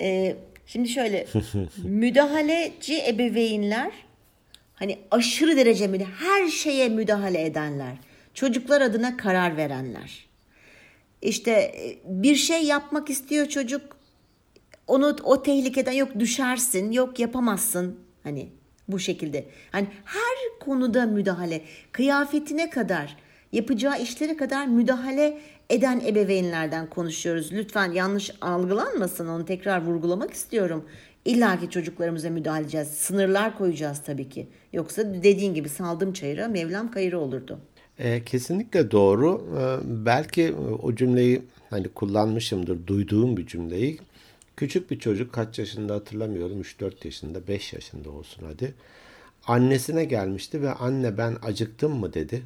Ee, 0.01 0.35
şimdi 0.65 0.89
şöyle 0.89 1.27
müdahaleci 1.83 3.05
ebeveynler 3.07 3.91
hani 4.75 4.99
aşırı 5.11 5.57
derece 5.57 5.89
her 6.19 6.47
şeye 6.47 6.89
müdahale 6.89 7.45
edenler. 7.45 7.93
Çocuklar 8.33 8.81
adına 8.81 9.17
karar 9.17 9.57
verenler. 9.57 10.25
İşte 11.21 11.51
e, 11.51 11.97
bir 12.05 12.35
şey 12.35 12.63
yapmak 12.63 13.09
istiyor 13.09 13.47
çocuk 13.47 13.97
onu 14.87 15.15
o 15.23 15.43
tehlikeden 15.43 15.91
yok 15.91 16.19
düşersin, 16.19 16.91
yok 16.91 17.19
yapamazsın 17.19 17.99
hani 18.23 18.49
bu 18.87 18.99
şekilde. 18.99 19.45
Hani 19.71 19.87
her 20.05 20.59
konuda 20.59 21.05
müdahale, 21.05 21.61
kıyafetine 21.91 22.69
kadar, 22.69 23.17
yapacağı 23.53 24.01
işlere 24.01 24.37
kadar 24.37 24.67
müdahale 24.67 25.37
eden 25.69 25.99
ebeveynlerden 25.99 26.89
konuşuyoruz. 26.89 27.53
Lütfen 27.53 27.91
yanlış 27.91 28.31
algılanmasın 28.41 29.27
onu 29.27 29.45
tekrar 29.45 29.85
vurgulamak 29.85 30.33
istiyorum. 30.33 30.85
İlla 31.25 31.59
ki 31.59 31.69
çocuklarımıza 31.69 32.29
müdahale 32.29 32.61
edeceğiz. 32.61 32.87
Sınırlar 32.87 33.57
koyacağız 33.57 34.01
tabii 34.05 34.29
ki. 34.29 34.47
Yoksa 34.73 35.13
dediğin 35.23 35.53
gibi 35.53 35.69
saldım 35.69 36.13
çayıra 36.13 36.47
Mevlam 36.47 36.91
kayırı 36.91 37.19
olurdu. 37.19 37.59
E, 37.99 38.23
kesinlikle 38.23 38.91
doğru. 38.91 39.47
E, 39.59 39.63
belki 40.05 40.53
o 40.81 40.95
cümleyi 40.95 41.41
hani 41.69 41.87
kullanmışımdır, 41.87 42.87
duyduğum 42.87 43.37
bir 43.37 43.47
cümleyi. 43.47 43.99
Küçük 44.57 44.91
bir 44.91 44.99
çocuk 44.99 45.33
kaç 45.33 45.59
yaşında 45.59 45.93
hatırlamıyorum. 45.95 46.61
3-4 46.61 47.05
yaşında, 47.05 47.47
5 47.47 47.73
yaşında 47.73 48.09
olsun 48.09 48.43
hadi. 48.45 48.73
Annesine 49.47 50.05
gelmişti 50.05 50.61
ve 50.61 50.73
anne 50.73 51.17
ben 51.17 51.37
acıktım 51.43 51.99
mı 51.99 52.13
dedi. 52.13 52.43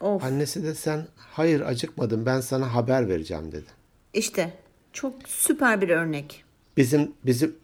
Of 0.00 0.24
Annesi 0.24 0.64
de 0.64 0.74
sen 0.74 1.06
hayır 1.16 1.60
acıkmadım 1.60 2.26
ben 2.26 2.40
sana 2.40 2.74
haber 2.74 3.08
vereceğim 3.08 3.52
dedi. 3.52 3.70
işte 4.14 4.52
çok 4.92 5.14
süper 5.26 5.80
bir 5.80 5.88
örnek. 5.88 6.44
Bizim 6.76 7.12
bizim 7.26 7.56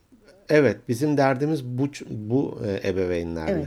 evet 0.48 0.76
bizim 0.88 1.16
derdimiz 1.16 1.64
bu 1.64 1.88
bu 2.10 2.60
e, 2.66 2.88
ebeveynlerle. 2.88 3.52
Evet. 3.52 3.66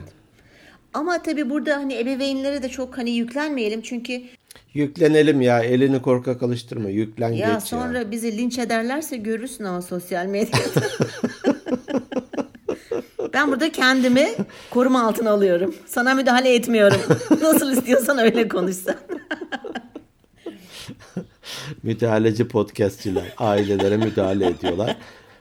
Ama 0.94 1.22
tabii 1.22 1.50
burada 1.50 1.76
hani 1.78 2.00
ebeveynlere 2.00 2.64
de 2.64 2.70
çok 2.70 2.98
hani 2.98 3.12
yüklenmeyelim 3.12 3.82
çünkü 3.82 4.22
Yüklenelim 4.74 5.42
ya 5.42 5.60
elini 5.60 6.02
korkak 6.02 6.44
alıştırma 6.44 6.90
yüklen 6.90 7.30
ya 7.32 7.54
geç 7.54 7.64
sonra 7.64 7.98
ya. 7.98 8.12
bizi 8.12 8.38
linç 8.38 8.60
ederlerse 8.60 9.18
görürsün 9.18 9.64
ama 9.64 9.82
sosyal 9.82 10.26
medyada. 10.26 10.84
ben 13.34 13.52
burada 13.52 13.72
kendimi 13.72 14.28
koruma 14.70 15.08
altına 15.08 15.32
alıyorum. 15.32 15.76
Sana 15.86 16.14
müdahale 16.14 16.56
etmiyorum. 16.56 17.02
Nasıl 17.42 17.72
istiyorsan 17.72 18.18
öyle 18.18 18.48
konuşsan. 18.48 18.96
Müdahaleci 21.84 22.48
podcastçiler 22.48 23.34
ailelere 23.38 23.98
müdahale 23.98 24.48
ediyorlar. 24.48 24.98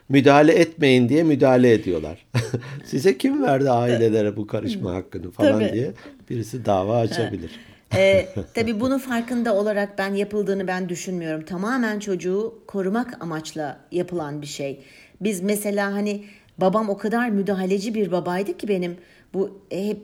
Müdahale 0.09 0.53
etmeyin 0.53 1.09
diye 1.09 1.23
müdahale 1.23 1.73
ediyorlar. 1.73 2.25
Size 2.85 3.17
kim 3.17 3.43
verdi 3.43 3.69
ailelere 3.69 4.37
bu 4.37 4.47
karışma 4.47 4.93
hakkını 4.93 5.31
falan 5.31 5.59
Tabii. 5.59 5.73
diye 5.73 5.91
birisi 6.29 6.65
dava 6.65 6.97
açabilir. 6.97 7.51
Ee, 7.95 8.29
tabii 8.53 8.79
bunun 8.79 8.97
farkında 8.97 9.55
olarak 9.55 9.97
ben 9.97 10.13
yapıldığını 10.13 10.67
ben 10.67 10.89
düşünmüyorum. 10.89 11.45
Tamamen 11.45 11.99
çocuğu 11.99 12.59
korumak 12.67 13.23
amaçla 13.23 13.79
yapılan 13.91 14.41
bir 14.41 14.47
şey. 14.47 14.79
Biz 15.21 15.41
mesela 15.41 15.93
hani 15.93 16.23
babam 16.61 16.89
o 16.89 16.97
kadar 16.97 17.29
müdahaleci 17.29 17.93
bir 17.93 18.11
babaydı 18.11 18.57
ki 18.57 18.67
benim 18.67 18.97
bu 19.33 19.61
e, 19.71 19.87
hep 19.87 20.01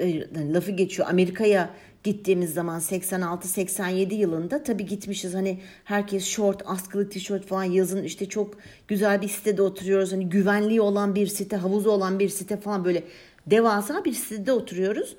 e, 0.00 0.52
lafı 0.52 0.70
geçiyor 0.70 1.08
Amerika'ya 1.08 1.70
gittiğimiz 2.04 2.54
zaman 2.54 2.80
86-87 2.80 4.14
yılında 4.14 4.62
tabii 4.62 4.86
gitmişiz 4.86 5.34
hani 5.34 5.60
herkes 5.84 6.24
şort, 6.24 6.62
askılı 6.66 7.10
tişört 7.10 7.46
falan 7.46 7.64
yazın 7.64 8.02
işte 8.02 8.28
çok 8.28 8.54
güzel 8.88 9.22
bir 9.22 9.28
sitede 9.28 9.62
oturuyoruz. 9.62 10.12
Hani 10.12 10.28
güvenliği 10.28 10.80
olan 10.80 11.14
bir 11.14 11.26
site, 11.26 11.56
havuzu 11.56 11.90
olan 11.90 12.18
bir 12.18 12.28
site 12.28 12.56
falan 12.56 12.84
böyle 12.84 13.04
devasa 13.46 14.04
bir 14.04 14.12
sitede 14.12 14.52
oturuyoruz. 14.52 15.16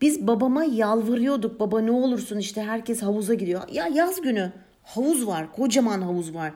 Biz 0.00 0.26
babama 0.26 0.64
yalvarıyorduk. 0.64 1.60
Baba 1.60 1.80
ne 1.80 1.90
olursun 1.90 2.38
işte 2.38 2.62
herkes 2.62 3.02
havuza 3.02 3.34
gidiyor. 3.34 3.62
Ya 3.72 3.86
yaz 3.86 4.20
günü 4.20 4.52
havuz 4.82 5.26
var. 5.26 5.52
Kocaman 5.52 6.02
havuz 6.02 6.34
var. 6.34 6.52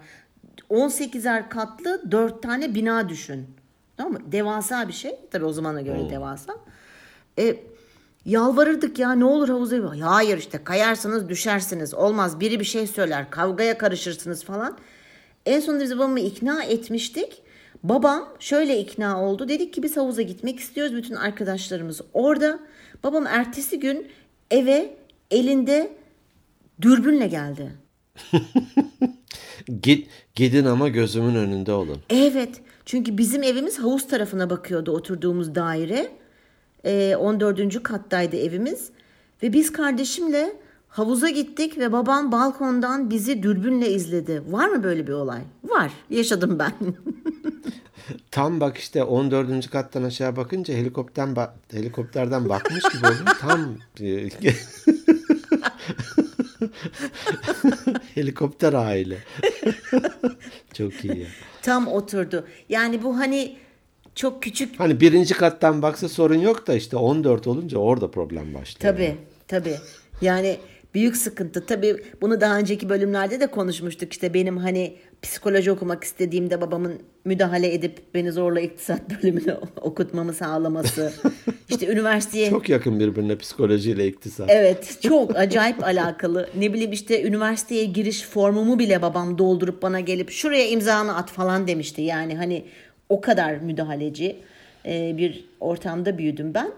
18'er 0.71 1.49
katlı 1.49 2.11
4 2.11 2.43
tane 2.43 2.75
bina 2.75 3.09
düşün. 3.09 3.47
Tamam 3.97 4.13
mı? 4.13 4.19
Devasa 4.33 4.89
bir 4.89 4.93
şey. 4.93 5.17
Tabii 5.31 5.45
o 5.45 5.53
zamana 5.53 5.81
göre 5.81 6.11
devasa. 6.11 6.57
E, 7.39 7.57
yalvarırdık 8.25 8.99
ya 8.99 9.13
ne 9.13 9.25
olur 9.25 9.49
havuza. 9.49 9.77
Ya 9.77 10.11
hayır 10.11 10.39
işte 10.39 10.65
kayarsınız 10.65 11.29
düşersiniz. 11.29 11.95
Olmaz 11.95 12.41
biri 12.41 12.61
bir 12.61 12.65
şey 12.65 12.87
söyler. 12.87 13.31
Kavgaya 13.31 13.79
karışırsınız 13.79 14.45
falan. 14.45 14.79
En 15.47 15.61
sonunda 15.61 15.85
biz 15.85 15.97
babamı 15.97 16.21
ikna 16.21 16.63
etmiştik. 16.65 17.43
Babam 17.83 18.29
şöyle 18.41 18.81
ikna 18.81 19.25
oldu. 19.25 19.49
Dedik 19.49 19.75
ki 19.75 19.83
biz 19.83 19.97
havuza 19.97 20.23
gitmek 20.23 20.61
istiyoruz. 20.61 20.95
Bütün 20.95 21.15
arkadaşlarımız 21.15 22.01
orada. 22.13 22.59
Babam 23.05 23.27
ertesi 23.27 23.81
gün 23.81 24.09
eve 24.51 24.97
elinde 25.31 25.97
dürbünle 26.83 27.27
geldi. 27.27 27.73
Git 29.83 30.09
gidin 30.35 30.65
ama 30.65 30.89
gözümün 30.89 31.35
önünde 31.35 31.73
olun. 31.73 31.99
Evet. 32.11 32.61
Çünkü 32.87 33.19
bizim 33.19 33.43
evimiz 33.43 33.79
havuz 33.79 34.09
tarafına 34.09 34.51
bakıyordu 34.51 34.91
oturduğumuz 34.91 35.55
daire. 35.55 36.09
Ee, 36.85 37.17
14. 37.17 37.83
kattaydı 37.83 38.37
evimiz. 38.37 38.91
Ve 39.43 39.53
biz 39.53 39.73
kardeşimle 39.73 40.57
havuza 40.89 41.29
gittik 41.29 41.79
ve 41.79 41.93
babam 41.93 42.33
balkondan 42.33 43.11
bizi 43.11 43.43
dürbünle 43.43 43.91
izledi. 43.91 44.43
Var 44.49 44.69
mı 44.69 44.83
böyle 44.83 45.07
bir 45.07 45.13
olay? 45.13 45.41
Var. 45.65 45.93
Yaşadım 46.11 46.59
ben. 46.59 46.73
Tam 48.31 48.61
bak 48.61 48.77
işte 48.79 49.05
14. 49.05 49.71
kattan 49.71 50.03
aşağı 50.03 50.37
bakınca 50.37 50.75
helikopterden 50.75 51.35
ba- 51.35 51.51
helikopterden 51.73 52.49
bakmış 52.49 52.85
gibi 52.93 53.07
oluyor. 53.07 53.27
Tam 53.41 53.77
e, 54.01 54.29
Helikopter 58.15 58.73
aile. 58.73 59.19
Çok 60.73 61.05
iyi. 61.05 61.19
ya. 61.21 61.27
Tam 61.67 61.89
oturdu. 61.89 62.47
Yani 62.69 63.03
bu 63.03 63.19
hani 63.19 63.57
çok 64.15 64.43
küçük 64.43 64.81
Hani 64.81 65.01
birinci 65.01 65.35
kattan 65.35 65.83
baksa 65.83 66.09
sorun 66.09 66.39
yok 66.39 66.67
da 66.67 66.75
işte 66.75 66.97
14 66.97 67.47
olunca 67.47 67.79
orada 67.79 68.11
problem 68.11 68.55
başlıyor. 68.55 68.95
Tabii, 68.95 69.17
tabii. 69.49 69.77
Yani 70.21 70.57
büyük 70.97 71.17
sıkıntı. 71.17 71.67
Tabii 71.67 71.97
bunu 72.21 72.41
daha 72.41 72.59
önceki 72.59 72.89
bölümlerde 72.89 73.41
de 73.41 73.47
konuşmuştuk. 73.47 74.13
İşte 74.13 74.35
benim 74.35 74.57
hani 74.57 74.97
psikoloji 75.23 75.71
okumak 75.71 76.05
istediğimde 76.05 76.61
babamın 76.61 76.95
müdahale 77.25 77.75
edip 77.75 78.15
beni 78.15 78.33
zorla 78.33 78.61
iktisat 78.61 79.01
bölümünü 79.23 79.57
okutmamı 79.81 80.33
sağlaması. 80.33 81.13
İşte 81.69 81.87
üniversiteye 81.87 82.51
Çok 82.51 82.69
yakın 82.69 83.01
birbirine 83.01 83.37
psikolojiyle 83.37 84.07
iktisat. 84.07 84.51
Evet 84.51 84.99
çok 85.03 85.37
acayip 85.37 85.85
alakalı. 85.85 86.49
Ne 86.59 86.73
bileyim 86.73 86.93
işte 86.93 87.23
üniversiteye 87.23 87.85
giriş 87.85 88.23
formumu 88.23 88.79
bile 88.79 89.03
babam 89.03 89.39
doldurup 89.39 89.83
bana 89.83 90.01
gelip 90.01 90.31
şuraya 90.31 90.69
imzanı 90.69 91.17
at 91.17 91.31
falan 91.31 91.67
demişti. 91.67 92.03
Yani 92.03 92.37
hani 92.37 92.65
o 93.09 93.21
kadar 93.21 93.57
müdahaleci 93.57 94.37
bir 94.87 95.45
ortamda 95.61 96.19
büyüdüm 96.19 96.55
ben. 96.55 96.73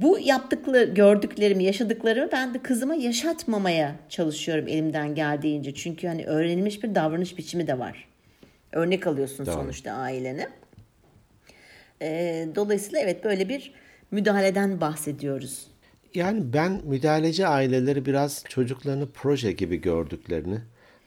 Bu 0.00 0.18
yaptıkları, 0.18 0.84
gördüklerimi, 0.84 1.64
yaşadıklarımı 1.64 2.32
ben 2.32 2.54
de 2.54 2.62
kızıma 2.62 2.94
yaşatmamaya 2.94 3.96
çalışıyorum 4.08 4.68
elimden 4.68 5.14
geldiğince. 5.14 5.74
Çünkü 5.74 6.06
hani 6.06 6.24
öğrenilmiş 6.26 6.82
bir 6.82 6.94
davranış 6.94 7.38
biçimi 7.38 7.66
de 7.66 7.78
var. 7.78 8.08
Örnek 8.72 9.06
alıyorsun 9.06 9.46
Doğru. 9.46 9.54
sonuçta 9.54 9.92
ailene. 9.92 10.48
E, 12.02 12.48
dolayısıyla 12.54 13.00
evet 13.00 13.24
böyle 13.24 13.48
bir 13.48 13.72
müdahaleden 14.10 14.80
bahsediyoruz. 14.80 15.66
Yani 16.14 16.52
ben 16.52 16.80
müdahaleci 16.84 17.46
aileleri 17.46 18.06
biraz 18.06 18.44
çocuklarını 18.48 19.08
proje 19.14 19.52
gibi 19.52 19.80
gördüklerini 19.80 20.58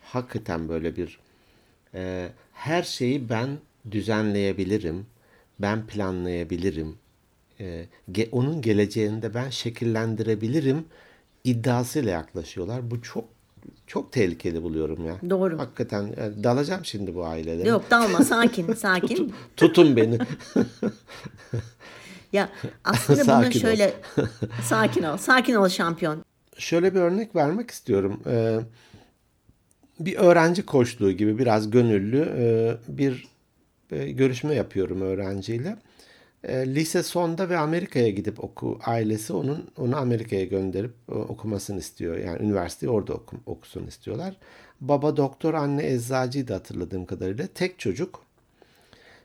hakikaten 0.02 0.70
böyle 0.70 0.96
bir 0.96 1.20
e, 1.94 2.28
her 2.54 2.84
şeyi 2.84 3.30
ben 3.30 3.50
düzenleyebilirim, 3.92 5.06
ben 5.60 5.88
planlayabilirim, 5.88 6.98
e, 7.60 7.86
ge- 8.12 8.30
onun 8.32 8.62
geleceğini 8.62 9.22
de 9.22 9.34
ben 9.34 9.50
şekillendirebilirim 9.50 10.86
iddiasıyla 11.44 12.12
yaklaşıyorlar. 12.12 12.92
Bu 12.92 13.02
çok 13.02 13.26
çok 13.88 14.12
tehlikeli 14.12 14.64
buluyorum 14.64 15.06
ya. 15.06 15.16
Doğru. 15.30 15.60
Hakikaten 15.60 16.04
e, 16.08 16.44
dalacağım 16.44 16.86
şimdi 16.86 17.16
bu 17.16 17.26
ailelere. 17.26 17.68
Yok 17.70 17.86
dalma 17.92 18.24
sakin 18.24 18.74
sakin. 18.78 19.34
Tutun 19.58 19.96
beni. 19.96 20.20
Ya 22.34 22.50
aslında 22.84 23.20
bunu 23.28 23.44
Sakin 23.44 23.60
ol. 23.60 23.62
şöyle 23.62 23.94
sakin 24.64 25.04
ol. 25.04 25.18
Sakin 25.18 25.56
ol 25.56 25.68
şampiyon. 25.68 26.26
Şöyle 26.58 26.96
bir 26.96 27.00
örnek 27.00 27.36
vermek 27.36 27.72
istiyorum. 27.72 28.22
Ee, 28.28 28.60
bir 30.00 30.16
öğrenci 30.16 30.66
koçluğu 30.66 31.12
gibi 31.12 31.38
biraz 31.38 31.70
gönüllü 31.72 32.34
e, 32.38 32.46
bir 32.98 33.28
e, 33.92 34.12
görüşme 34.12 34.56
yapıyorum 34.56 35.02
öğrenciyle. 35.02 35.78
E, 36.48 36.76
lise 36.76 37.04
sonda 37.04 37.50
ve 37.50 37.58
Amerika'ya 37.58 38.10
gidip 38.10 38.44
oku 38.44 38.80
ailesi 38.86 39.34
onun 39.34 39.70
onu 39.78 39.98
Amerika'ya 39.98 40.46
gönderip 40.46 40.94
e, 41.12 41.14
okumasını 41.14 41.80
istiyor. 41.80 42.18
Yani 42.18 42.44
üniversiteyi 42.44 42.90
orada 42.90 43.14
oku, 43.14 43.38
okusun 43.46 43.88
istiyorlar. 43.88 44.38
Baba 44.82 45.18
doktor, 45.18 45.54
anne 45.54 45.92
eczacıydı 45.92 46.54
hatırladığım 46.54 47.06
kadarıyla. 47.06 47.48
Tek 47.48 47.80
çocuk. 47.80 48.26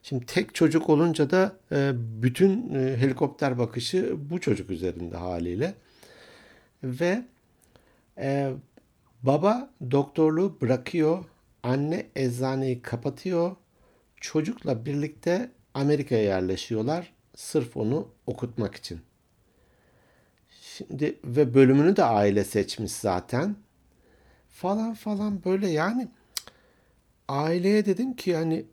Şimdi 0.02 0.26
tek 0.26 0.54
çocuk 0.54 0.90
olunca 0.90 1.30
da 1.30 1.52
e, 1.72 1.92
bütün 2.22 2.74
helikopter 2.74 3.58
bakışı 3.58 4.16
bu 4.30 4.40
çocuk 4.40 4.70
üzerinde 4.70 5.16
haliyle. 5.16 5.74
Ve 6.84 7.22
baba 9.22 9.70
doktorluğu 9.90 10.60
bırakıyor, 10.60 11.24
anne 11.62 12.06
eczaneyi 12.16 12.82
kapatıyor, 12.82 13.56
çocukla 14.20 14.86
birlikte 14.86 15.50
Amerika'ya 15.74 16.22
yerleşiyorlar 16.22 17.12
sırf 17.36 17.76
onu 17.76 18.08
okutmak 18.26 18.74
için. 18.74 19.00
Şimdi 20.60 21.18
ve 21.24 21.54
bölümünü 21.54 21.96
de 21.96 22.04
aile 22.04 22.44
seçmiş 22.44 22.92
zaten. 22.92 23.56
Falan 24.48 24.94
falan 24.94 25.44
böyle 25.44 25.68
yani 25.68 26.08
aileye 27.28 27.86
dedim 27.86 28.16
ki 28.16 28.30
yani 28.30 28.64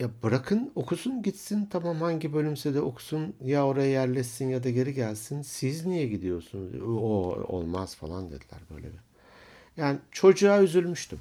ya 0.00 0.08
bırakın 0.22 0.72
okusun 0.74 1.22
gitsin 1.22 1.66
tamam 1.70 2.00
hangi 2.00 2.32
bölümse 2.32 2.74
de 2.74 2.80
okusun 2.80 3.34
ya 3.44 3.66
oraya 3.66 3.90
yerleşsin 3.90 4.48
ya 4.48 4.64
da 4.64 4.70
geri 4.70 4.94
gelsin. 4.94 5.42
Siz 5.42 5.86
niye 5.86 6.06
gidiyorsunuz? 6.06 6.82
O 6.82 6.98
olmaz 7.48 7.94
falan 7.94 8.28
dediler 8.28 8.60
böyle 8.70 8.86
bir. 8.86 9.00
Yani 9.76 9.98
çocuğa 10.10 10.62
üzülmüştüm. 10.62 11.20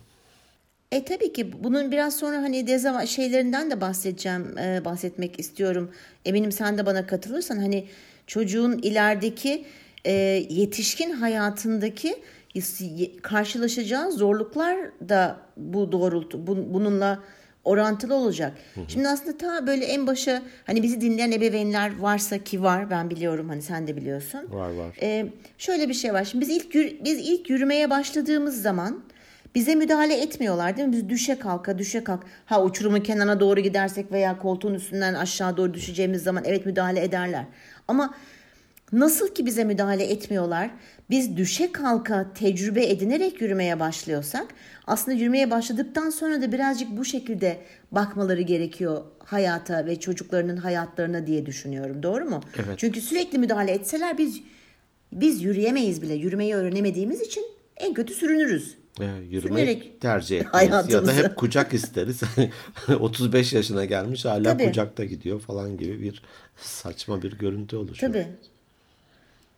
E 0.92 1.06
tabii 1.06 1.34
ki 1.34 1.64
bunun 1.64 1.92
biraz 1.92 2.16
sonra 2.16 2.38
hani 2.38 2.68
dezava 2.68 3.06
şeylerinden 3.06 3.72
de 3.72 3.82
bahsedeceğim, 3.82 4.58
e, 4.58 4.86
bahsetmek 4.86 5.40
istiyorum. 5.40 5.92
Eminim 6.26 6.52
sen 6.52 6.78
de 6.78 6.86
bana 6.86 7.08
katılırsan 7.08 7.58
hani 7.58 7.88
çocuğun 8.28 8.78
ilerideki 8.78 9.66
e, 10.06 10.12
yetişkin 10.50 11.12
hayatındaki 11.12 12.16
karşılaşacağı 13.22 14.12
zorluklar 14.12 14.78
da 15.10 15.38
bu 15.58 15.92
doğrultu 15.92 16.48
bu, 16.48 16.74
bununla 16.74 17.20
orantılı 17.64 18.16
olacak. 18.16 18.54
Şimdi 18.88 19.08
aslında 19.08 19.38
ta 19.38 19.68
böyle 19.68 19.86
en 19.86 20.08
başa 20.08 20.42
hani 20.66 20.84
bizi 20.84 21.02
dinleyen 21.02 21.32
ebeveynler 21.32 22.00
varsa 22.00 22.38
ki 22.38 22.64
var 22.64 22.90
ben 22.90 23.10
biliyorum 23.10 23.50
hani 23.50 23.62
sen 23.62 23.88
de 23.88 23.96
biliyorsun. 23.98 24.40
Var 24.50 24.70
var. 24.70 24.98
Ee, 25.02 25.26
şöyle 25.58 25.90
bir 25.90 25.94
şey 25.94 26.14
var. 26.14 26.24
Şimdi 26.24 26.42
biz 26.42 26.50
ilk 26.50 26.74
biz 27.06 27.20
ilk 27.20 27.50
yürümeye 27.50 27.90
başladığımız 27.90 28.62
zaman 28.62 29.04
bize 29.56 29.76
müdahale 29.76 30.22
etmiyorlar 30.22 30.78
değil 30.78 30.88
mi? 30.88 30.94
Biz 30.94 31.10
düşe 31.10 31.40
kalka 31.40 31.78
düşe 31.78 32.04
kalk. 32.04 32.24
Ha 32.46 32.64
uçurumun 32.64 33.00
kenarına 33.00 33.40
doğru 33.40 33.60
gidersek 33.60 34.12
veya 34.12 34.40
koltuğun 34.40 34.74
üstünden 34.74 35.14
aşağı 35.14 35.58
doğru 35.58 35.74
düşeceğimiz 35.74 36.24
zaman 36.24 36.44
evet 36.46 36.66
müdahale 36.66 37.04
ederler. 37.04 37.46
Ama 37.88 38.14
nasıl 38.92 39.34
ki 39.34 39.46
bize 39.46 39.64
müdahale 39.64 40.04
etmiyorlar? 40.04 40.72
Biz 41.10 41.38
düşe 41.38 41.72
kalka 41.72 42.34
tecrübe 42.34 42.86
edinerek 42.86 43.42
yürümeye 43.42 43.80
başlıyorsak 43.80 44.46
aslında 44.88 45.18
yürümeye 45.18 45.52
başladıktan 45.52 46.10
sonra 46.10 46.42
da 46.42 46.52
birazcık 46.52 46.98
bu 46.98 47.06
şekilde 47.06 47.58
bakmaları 47.92 48.42
gerekiyor 48.42 49.04
hayata 49.20 49.86
ve 49.86 50.00
çocuklarının 50.00 50.58
hayatlarına 50.58 51.28
diye 51.28 51.46
düşünüyorum. 51.46 52.04
Doğru 52.04 52.26
mu? 52.26 52.42
Evet. 52.56 52.80
Çünkü 52.80 53.02
sürekli 53.02 53.38
müdahale 53.38 53.72
etseler 53.72 54.18
biz 54.18 54.42
biz 55.12 55.44
yürüyemeyiz 55.44 56.02
bile. 56.02 56.14
Yürümeyi 56.14 56.56
öğrenemediğimiz 56.56 57.22
için 57.22 57.44
en 57.78 57.94
kötü 57.94 58.14
sürünürüz. 58.14 58.78
E, 59.00 59.06
yürümeyi 59.06 59.42
Sürünerek 59.42 60.02
tercih 60.02 60.40
etmeyiz. 60.40 60.90
Ya 60.90 61.06
da 61.06 61.14
hep 61.14 61.36
kucak 61.36 61.74
isteriz. 61.74 62.22
35 63.00 63.54
yaşına 63.54 63.86
gelmiş 63.86 64.26
hala 64.26 64.44
Tabii. 64.44 64.66
kucakta 64.66 65.06
gidiyor 65.06 65.40
falan 65.40 65.78
gibi 65.78 66.02
bir 66.02 66.22
saçma 66.58 67.22
bir 67.22 67.38
görüntü 67.38 67.76
oluşuyor. 67.76 68.14
Tabii. 68.14 68.28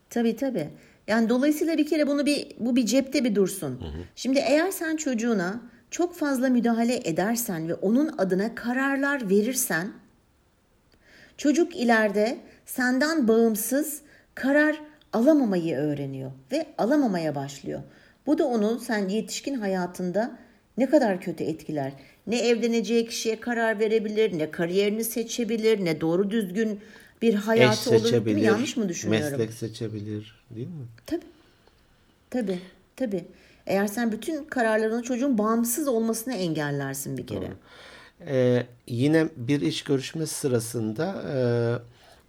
Tabii 0.10 0.36
tabii. 0.36 0.70
Yani 1.08 1.30
dolayısıyla 1.30 1.78
bir 1.78 1.88
kere 1.88 2.08
bunu 2.08 2.26
bir 2.26 2.48
bu 2.60 2.76
bir 2.76 2.86
cepte 2.86 3.24
bir 3.24 3.36
dursun. 3.36 3.80
Şimdi 4.16 4.40
eğer 4.40 4.72
sen 4.72 4.96
çocuğuna 4.96 5.62
çok 5.92 6.16
fazla 6.16 6.50
müdahale 6.50 7.10
edersen 7.10 7.68
ve 7.68 7.74
onun 7.74 8.18
adına 8.18 8.56
kararlar 8.56 9.30
verirsen 9.30 9.92
çocuk 11.38 11.76
ileride 11.76 12.38
senden 12.66 13.28
bağımsız 13.28 14.02
karar 14.36 14.82
alamamayı 15.14 15.76
öğreniyor 15.76 16.32
ve 16.52 16.66
alamamaya 16.78 17.36
başlıyor. 17.36 17.82
Bu 18.28 18.38
da 18.38 18.46
onu 18.46 18.80
sen 18.80 19.10
yetişkin 19.10 19.54
hayatında 19.54 20.38
ne 20.78 20.90
kadar 20.90 21.22
kötü 21.22 21.44
etkiler. 21.44 21.94
Ne 22.28 22.40
evleneceği 22.40 23.08
kişiye 23.08 23.40
karar 23.40 23.80
verebilir, 23.80 24.38
ne 24.38 24.52
kariyerini 24.52 25.04
seçebilir, 25.04 25.86
ne 25.86 26.02
doğru 26.02 26.32
düzgün 26.32 26.80
bir 27.22 27.34
Eş 27.34 27.40
hayatı 27.40 27.90
olur. 27.90 28.26
Değil 28.26 28.38
mi? 28.38 28.44
Yanlış 28.44 28.78
mı 28.78 28.90
düşünüyorum? 28.90 29.32
meslek 29.32 29.54
seçebilir 29.54 30.36
değil 30.56 30.68
mi? 30.68 30.86
Tabii. 31.06 31.26
Tabii. 32.30 32.60
Tabii. 32.96 33.26
Eğer 33.68 33.88
sen 33.88 34.12
bütün 34.12 34.44
kararlarını 34.44 35.04
çocuğun 35.04 35.38
bağımsız 35.38 35.88
olmasını 35.88 36.34
engellersin 36.34 37.18
bir 37.18 37.28
kere. 37.28 37.52
Ee, 38.28 38.66
yine 38.88 39.28
bir 39.38 39.62
iş 39.62 39.84
görüşmesi 39.84 40.36
sırasında 40.36 41.24
e, 41.36 41.38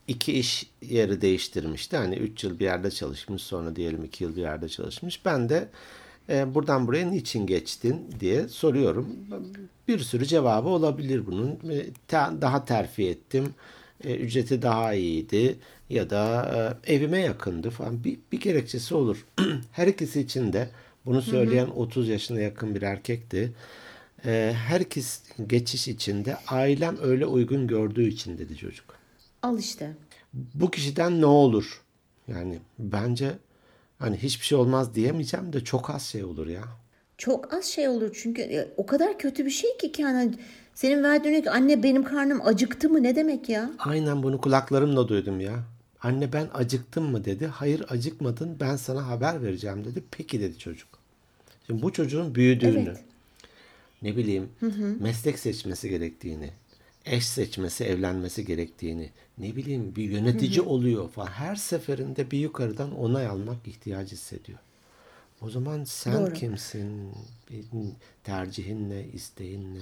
iki 0.08 0.32
iş 0.32 0.66
yeri 0.82 1.20
değiştirmişti. 1.20 1.96
Hani 1.96 2.16
3 2.16 2.44
yıl 2.44 2.58
bir 2.58 2.64
yerde 2.64 2.90
çalışmış 2.90 3.42
sonra 3.42 3.76
diyelim 3.76 4.04
2 4.04 4.24
yıl 4.24 4.36
bir 4.36 4.40
yerde 4.40 4.68
çalışmış. 4.68 5.24
Ben 5.24 5.48
de 5.48 5.68
e, 6.28 6.54
buradan 6.54 6.86
buraya 6.86 7.10
niçin 7.10 7.46
geçtin 7.46 8.06
diye 8.20 8.48
soruyorum. 8.48 9.16
Bir 9.88 9.98
sürü 9.98 10.26
cevabı 10.26 10.68
olabilir 10.68 11.26
bunun. 11.26 11.50
E, 11.50 11.86
te- 12.08 12.40
daha 12.40 12.64
terfi 12.64 13.08
ettim. 13.08 13.54
E, 14.04 14.14
ücreti 14.14 14.62
daha 14.62 14.94
iyiydi 14.94 15.56
ya 15.90 16.10
da 16.10 16.50
e, 16.86 16.94
evime 16.94 17.20
yakındı 17.20 17.70
falan. 17.70 18.04
Bir, 18.04 18.18
bir 18.32 18.40
gerekçesi 18.40 18.94
olur. 18.94 19.26
Her 19.72 19.86
ikisi 19.86 20.20
için 20.20 20.52
de 20.52 20.70
bunu 21.06 21.22
söyleyen 21.22 21.66
30 21.66 22.08
yaşına 22.08 22.40
yakın 22.40 22.74
bir 22.74 22.82
erkekti. 22.82 23.52
E, 24.24 24.54
herkes 24.56 25.22
geçiş 25.46 25.88
içinde 25.88 26.36
ailem 26.48 26.96
öyle 27.02 27.26
uygun 27.26 27.66
gördüğü 27.66 28.08
için 28.08 28.38
dedi 28.38 28.56
çocuk. 28.56 28.97
Al 29.42 29.58
işte. 29.58 29.96
Bu 30.32 30.70
kişiden 30.70 31.20
ne 31.20 31.26
olur? 31.26 31.82
Yani 32.28 32.58
bence 32.78 33.38
Hani 33.98 34.16
hiçbir 34.16 34.46
şey 34.46 34.58
olmaz 34.58 34.94
diyemeyeceğim 34.94 35.52
de 35.52 35.64
çok 35.64 35.90
az 35.90 36.02
şey 36.02 36.24
olur 36.24 36.46
ya. 36.46 36.62
Çok 37.18 37.54
az 37.54 37.64
şey 37.64 37.88
olur 37.88 38.10
çünkü 38.22 38.42
e, 38.42 38.68
o 38.76 38.86
kadar 38.86 39.18
kötü 39.18 39.46
bir 39.46 39.50
şey 39.50 39.76
ki 39.76 39.92
yani 39.98 40.34
senin 40.74 41.02
verdiğin 41.02 41.34
örnek 41.34 41.46
anne 41.46 41.82
benim 41.82 42.04
karnım 42.04 42.40
acıktı 42.46 42.90
mı 42.90 43.02
ne 43.02 43.16
demek 43.16 43.48
ya? 43.48 43.70
Aynen 43.78 44.22
bunu 44.22 44.40
kulaklarımla 44.40 45.08
duydum 45.08 45.40
ya. 45.40 45.64
Anne 46.02 46.32
ben 46.32 46.48
acıktım 46.54 47.10
mı 47.10 47.24
dedi. 47.24 47.46
Hayır 47.46 47.84
acıkmadın 47.88 48.56
ben 48.60 48.76
sana 48.76 49.06
haber 49.06 49.42
vereceğim 49.42 49.84
dedi. 49.84 50.02
Peki 50.10 50.40
dedi 50.40 50.58
çocuk. 50.58 50.88
Şimdi 51.66 51.82
bu 51.82 51.92
çocuğun 51.92 52.34
büyüdüğünü, 52.34 52.88
Evet. 52.88 53.04
ne 54.02 54.16
bileyim 54.16 54.48
meslek 55.00 55.38
seçmesi 55.38 55.88
gerektiğini, 55.88 56.50
eş 57.04 57.26
seçmesi, 57.26 57.84
evlenmesi 57.84 58.44
gerektiğini, 58.44 59.10
ne 59.40 59.56
bileyim 59.56 59.96
bir 59.96 60.04
yönetici 60.10 60.60
oluyor 60.60 61.08
falan. 61.10 61.26
Her 61.26 61.56
seferinde 61.56 62.30
bir 62.30 62.38
yukarıdan 62.38 62.98
onay 62.98 63.26
almak 63.26 63.68
ihtiyacı 63.68 64.12
hissediyor. 64.12 64.58
O 65.42 65.50
zaman 65.50 65.84
sen 65.84 66.12
Doğru. 66.26 66.32
kimsin? 66.32 67.10
Tercihin 68.24 68.90
ne, 68.90 69.04
isteğin 69.12 69.74
ne? 69.74 69.78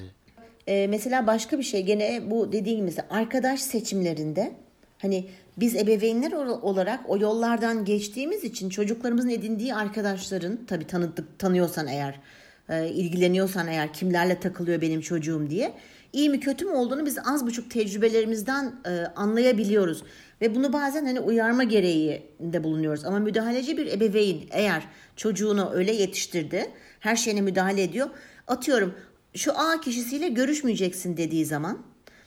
Ee, 0.67 0.87
mesela 0.87 1.27
başka 1.27 1.59
bir 1.59 1.63
şey 1.63 1.83
gene 1.83 2.31
bu 2.31 2.53
dediğim 2.53 2.85
mesela 2.85 3.09
arkadaş 3.11 3.61
seçimlerinde 3.61 4.53
hani 4.99 5.27
biz 5.57 5.77
ebeveynler 5.77 6.33
ol- 6.33 6.63
olarak 6.63 7.11
o 7.11 7.19
yollardan 7.19 7.85
geçtiğimiz 7.85 8.45
için 8.45 8.69
çocuklarımızın 8.69 9.29
edindiği 9.29 9.75
arkadaşların 9.75 10.59
tabii 10.67 10.87
tanıdık 10.87 11.39
tanıyorsan 11.39 11.87
eğer 11.87 12.21
e, 12.69 12.89
ilgileniyorsan 12.89 13.69
eğer 13.69 13.93
kimlerle 13.93 14.41
takılıyor 14.41 14.81
benim 14.81 15.01
çocuğum 15.01 15.47
diye 15.51 15.73
iyi 16.13 16.31
mi 16.31 16.41
kötü 16.41 16.65
mü 16.65 16.71
olduğunu 16.71 17.07
biz 17.07 17.19
az 17.27 17.47
buçuk 17.47 17.71
tecrübelerimizden 17.71 18.75
e, 18.87 18.91
anlayabiliyoruz. 19.17 20.03
Ve 20.41 20.55
bunu 20.55 20.73
bazen 20.73 21.05
hani 21.05 21.21
uyarma 21.21 21.65
gereğinde 21.65 22.65
bulunuyoruz. 22.65 23.05
Ama 23.05 23.19
müdahaleci 23.19 23.77
bir 23.77 23.87
ebeveyn 23.87 24.41
eğer 24.51 24.83
çocuğunu 25.17 25.71
öyle 25.73 25.93
yetiştirdi 25.93 26.71
her 27.01 27.17
şeyine 27.17 27.41
müdahale 27.41 27.83
ediyor. 27.83 28.11
Atıyorum 28.47 28.95
şu 29.35 29.59
A 29.59 29.81
kişisiyle 29.81 30.29
görüşmeyeceksin 30.29 31.17
dediği 31.17 31.45
zaman 31.45 31.79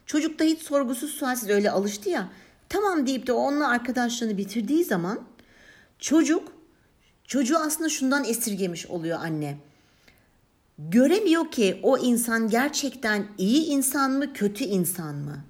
çocuk 0.06 0.39
da 0.39 0.44
hiç 0.44 0.62
sorgusuz 0.62 1.12
sualsiz 1.12 1.50
öyle 1.50 1.72
alıştı 1.72 2.10
ya 2.10 2.30
tamam 2.70 3.08
deyip 3.08 3.28
de 3.28 3.34
onunla 3.34 3.68
arkadaşlığını 3.68 4.38
bitirdiği 4.38 4.84
zaman 4.84 5.20
çocuk 6.00 6.54
çocuğu 7.24 7.58
aslında 7.58 7.89
şundan 7.89 8.24
esirgemiş 8.24 8.88
oluyor 8.88 9.20
anne. 9.20 9.58
Göremiyor 10.88 11.52
ki 11.52 11.80
o 11.84 11.98
insan 11.98 12.50
gerçekten 12.50 13.28
iyi 13.38 13.65
insan 13.65 14.12
mı 14.12 14.34
kötü 14.34 14.63
insan 14.63 15.15
mı? 15.15 15.46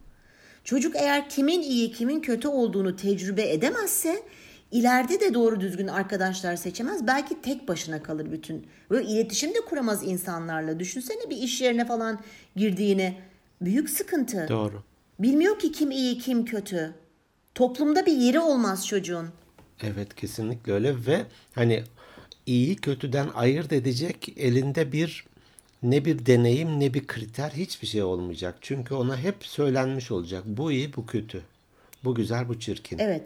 Çocuk 0.63 0.95
eğer 0.95 1.29
kimin 1.29 1.61
iyi 1.61 1.91
kimin 1.91 2.19
kötü 2.19 2.47
olduğunu 2.47 2.95
tecrübe 2.95 3.51
edemezse 3.51 4.23
ileride 4.71 5.19
de 5.19 5.33
doğru 5.33 5.59
düzgün 5.59 5.87
arkadaşlar 5.87 6.55
seçemez. 6.55 7.07
Belki 7.07 7.41
tek 7.41 7.67
başına 7.67 8.03
kalır 8.03 8.31
bütün. 8.31 8.67
Böyle 8.89 9.07
iletişim 9.09 9.49
de 9.49 9.61
kuramaz 9.69 10.03
insanlarla. 10.03 10.79
Düşünsene 10.79 11.29
bir 11.29 11.37
iş 11.37 11.61
yerine 11.61 11.85
falan 11.85 12.19
girdiğini. 12.55 13.17
Büyük 13.61 13.89
sıkıntı. 13.89 14.45
Doğru. 14.49 14.83
Bilmiyor 15.19 15.59
ki 15.59 15.71
kim 15.71 15.91
iyi 15.91 16.17
kim 16.17 16.45
kötü. 16.45 16.93
Toplumda 17.55 18.05
bir 18.05 18.13
yeri 18.13 18.39
olmaz 18.39 18.87
çocuğun. 18.87 19.27
Evet 19.83 20.15
kesinlikle 20.15 20.73
öyle 20.73 21.05
ve 21.05 21.25
hani 21.55 21.83
iyi 22.49 22.75
kötüden 22.75 23.27
ayırt 23.35 23.73
edecek 23.73 24.33
elinde 24.37 24.91
bir 24.91 25.25
ne 25.83 26.05
bir 26.05 26.25
deneyim 26.25 26.79
ne 26.79 26.93
bir 26.93 27.07
kriter 27.07 27.49
hiçbir 27.49 27.87
şey 27.87 28.03
olmayacak. 28.03 28.55
Çünkü 28.61 28.93
ona 28.93 29.17
hep 29.17 29.35
söylenmiş 29.45 30.11
olacak. 30.11 30.43
Bu 30.45 30.71
iyi 30.71 30.95
bu 30.95 31.05
kötü. 31.05 31.41
Bu 32.03 32.15
güzel 32.15 32.47
bu 32.49 32.59
çirkin. 32.59 32.99
Evet. 32.99 33.21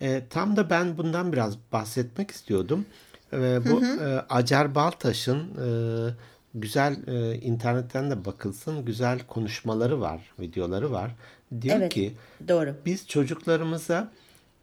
E, 0.00 0.22
tam 0.30 0.56
da 0.56 0.70
ben 0.70 0.98
bundan 0.98 1.32
biraz 1.32 1.56
bahsetmek 1.72 2.30
istiyordum. 2.30 2.86
E, 3.32 3.38
bu 3.70 3.84
e, 3.84 4.24
Acar 4.28 4.74
Baltaş'ın 4.74 5.38
e, 5.38 5.68
güzel 6.54 6.96
e, 7.08 7.34
internetten 7.40 8.10
de 8.10 8.24
bakılsın 8.24 8.84
güzel 8.84 9.18
konuşmaları 9.26 10.00
var, 10.00 10.20
videoları 10.40 10.92
var. 10.92 11.10
Diyor 11.62 11.76
Evet. 11.76 11.94
ki 11.94 12.12
Doğru. 12.48 12.74
biz 12.86 13.08
çocuklarımıza 13.08 14.12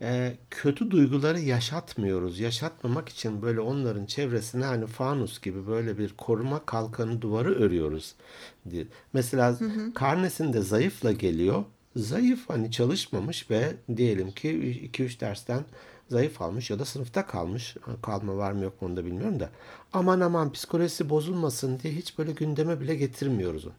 e, 0.03 0.37
kötü 0.49 0.91
duyguları 0.91 1.39
yaşatmıyoruz. 1.39 2.39
Yaşatmamak 2.39 3.09
için 3.09 3.41
böyle 3.41 3.59
onların 3.59 4.05
çevresine 4.05 4.65
hani 4.65 4.87
fanus 4.87 5.41
gibi 5.41 5.67
böyle 5.67 5.97
bir 5.97 6.13
koruma 6.17 6.65
kalkanı 6.65 7.21
duvarı 7.21 7.55
örüyoruz. 7.55 8.15
diye. 8.69 8.85
Mesela 9.13 9.57
karnesinde 9.95 10.61
zayıfla 10.61 11.11
geliyor. 11.11 11.63
Zayıf 11.95 12.49
hani 12.49 12.71
çalışmamış 12.71 13.49
ve 13.51 13.73
diyelim 13.97 14.31
ki 14.31 14.49
2-3 14.93 15.19
dersten 15.19 15.63
zayıf 16.09 16.41
almış 16.41 16.69
ya 16.69 16.79
da 16.79 16.85
sınıfta 16.85 17.25
kalmış. 17.27 17.75
Kalma 18.01 18.37
var 18.37 18.51
mı 18.51 18.63
yok 18.63 18.81
mu 18.81 18.87
onu 18.87 18.97
da 18.97 19.05
bilmiyorum 19.05 19.39
da. 19.39 19.49
Aman 19.93 20.19
aman 20.19 20.51
psikolojisi 20.51 21.09
bozulmasın 21.09 21.79
diye 21.79 21.93
hiç 21.93 22.17
böyle 22.17 22.31
gündeme 22.31 22.79
bile 22.81 22.95
getirmiyoruz 22.95 23.65
onu. 23.65 23.73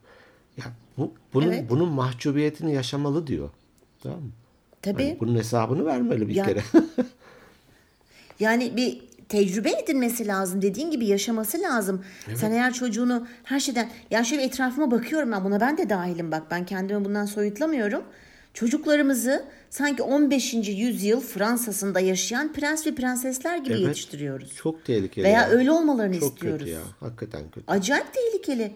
Ya 0.57 0.65
bu, 0.97 1.13
bunun, 1.33 1.47
Evet. 1.47 1.69
bunun 1.69 1.89
mahcubiyetini 1.89 2.73
yaşamalı 2.73 3.27
diyor. 3.27 3.49
Tamam 4.03 4.19
mı? 4.21 4.31
Tabii. 4.85 5.03
Hani 5.03 5.17
bunun 5.19 5.35
hesabını 5.35 5.85
vermeli 5.85 6.27
bir 6.27 6.35
Ya- 6.35 6.45
kere. 6.45 6.61
Yani 8.39 8.77
bir 8.77 9.01
tecrübe 9.29 9.71
edinmesi 9.71 10.27
lazım. 10.27 10.61
Dediğin 10.61 10.91
gibi 10.91 11.05
yaşaması 11.05 11.61
lazım. 11.61 12.05
Sen 12.35 12.51
eğer 12.51 12.73
çocuğunu 12.73 13.27
her 13.43 13.59
şeyden... 13.59 13.89
Ya 14.11 14.23
şöyle 14.23 14.43
etrafıma 14.43 14.91
bakıyorum 14.91 15.31
ben 15.31 15.43
buna 15.43 15.61
ben 15.61 15.77
de 15.77 15.89
dahilim 15.89 16.31
bak. 16.31 16.43
Ben 16.51 16.65
kendimi 16.65 17.05
bundan 17.05 17.25
soyutlamıyorum. 17.25 18.03
Çocuklarımızı 18.53 19.45
sanki 19.69 20.03
15. 20.03 20.53
yüzyıl 20.53 21.21
Fransa'sında 21.21 21.99
yaşayan 21.99 22.53
prens 22.53 22.87
ve 22.87 22.95
prensesler 22.95 23.57
gibi 23.57 23.73
Evet. 23.73 23.81
yetiştiriyoruz. 23.87 24.55
Çok 24.55 24.85
tehlikeli. 24.85 25.25
Veya 25.25 25.41
ya. 25.41 25.47
öyle 25.49 25.71
olmalarını 25.71 26.19
Çok 26.19 26.33
istiyoruz. 26.33 26.59
kötü 26.59 26.71
ya. 26.71 26.81
Hakikaten 26.99 27.41
kötü. 27.51 27.63
Acayip 27.71 28.05
tehlikeli. 28.13 28.71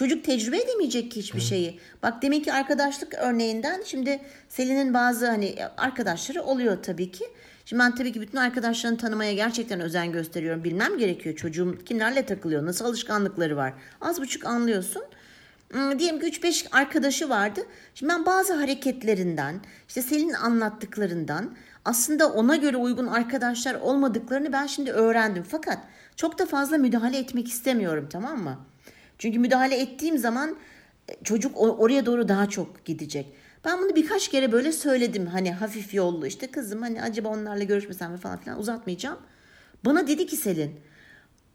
Çocuk 0.00 0.24
tecrübe 0.24 0.58
edemeyecek 0.58 1.10
ki 1.12 1.20
hiçbir 1.20 1.40
şeyi. 1.40 1.80
Bak 2.02 2.22
demek 2.22 2.44
ki 2.44 2.52
arkadaşlık 2.52 3.14
örneğinden 3.14 3.82
şimdi 3.86 4.20
Selin'in 4.48 4.94
bazı 4.94 5.26
hani 5.26 5.54
arkadaşları 5.76 6.42
oluyor 6.42 6.82
tabii 6.82 7.10
ki. 7.10 7.24
Şimdi 7.64 7.82
ben 7.82 7.94
tabii 7.94 8.12
ki 8.12 8.20
bütün 8.20 8.38
arkadaşlarını 8.38 8.98
tanımaya 8.98 9.32
gerçekten 9.32 9.80
özen 9.80 10.12
gösteriyorum. 10.12 10.64
Bilmem 10.64 10.98
gerekiyor 10.98 11.36
çocuğum 11.36 11.78
kimlerle 11.84 12.26
takılıyor, 12.26 12.66
nasıl 12.66 12.84
alışkanlıkları 12.84 13.56
var. 13.56 13.72
Az 14.00 14.20
buçuk 14.20 14.44
anlıyorsun. 14.46 15.02
Hmm, 15.72 15.98
Diyelim 15.98 16.20
ki 16.20 16.26
3-5 16.26 16.66
arkadaşı 16.72 17.28
vardı. 17.28 17.60
Şimdi 17.94 18.12
ben 18.12 18.26
bazı 18.26 18.54
hareketlerinden, 18.54 19.60
işte 19.88 20.02
Selin'in 20.02 20.34
anlattıklarından 20.34 21.56
aslında 21.84 22.32
ona 22.32 22.56
göre 22.56 22.76
uygun 22.76 23.06
arkadaşlar 23.06 23.74
olmadıklarını 23.74 24.52
ben 24.52 24.66
şimdi 24.66 24.92
öğrendim. 24.92 25.44
Fakat 25.48 25.78
çok 26.16 26.38
da 26.38 26.46
fazla 26.46 26.78
müdahale 26.78 27.18
etmek 27.18 27.48
istemiyorum 27.48 28.08
tamam 28.12 28.42
mı? 28.42 28.58
Çünkü 29.20 29.38
müdahale 29.38 29.80
ettiğim 29.80 30.18
zaman 30.18 30.56
e, 31.08 31.24
çocuk 31.24 31.52
oraya 31.56 32.06
doğru 32.06 32.28
daha 32.28 32.48
çok 32.48 32.84
gidecek. 32.84 33.26
Ben 33.64 33.78
bunu 33.78 33.96
birkaç 33.96 34.28
kere 34.28 34.52
böyle 34.52 34.72
söyledim 34.72 35.26
hani 35.26 35.52
hafif 35.52 35.94
yollu 35.94 36.26
işte 36.26 36.50
kızım 36.50 36.82
hani 36.82 37.02
acaba 37.02 37.28
onlarla 37.28 37.64
görüşmesem 37.64 38.12
mi 38.12 38.18
falan 38.18 38.38
filan 38.38 38.58
uzatmayacağım. 38.58 39.18
Bana 39.84 40.06
dedi 40.06 40.26
ki 40.26 40.36
Selin 40.36 40.80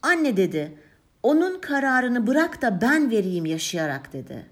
anne 0.02 0.38
dedi 0.38 0.78
onun 1.24 1.62
kararını 1.62 2.28
bırak 2.28 2.62
da 2.62 2.82
ben 2.82 3.12
vereyim 3.12 3.46
yaşayarak 3.46 4.14
dedi. 4.14 4.46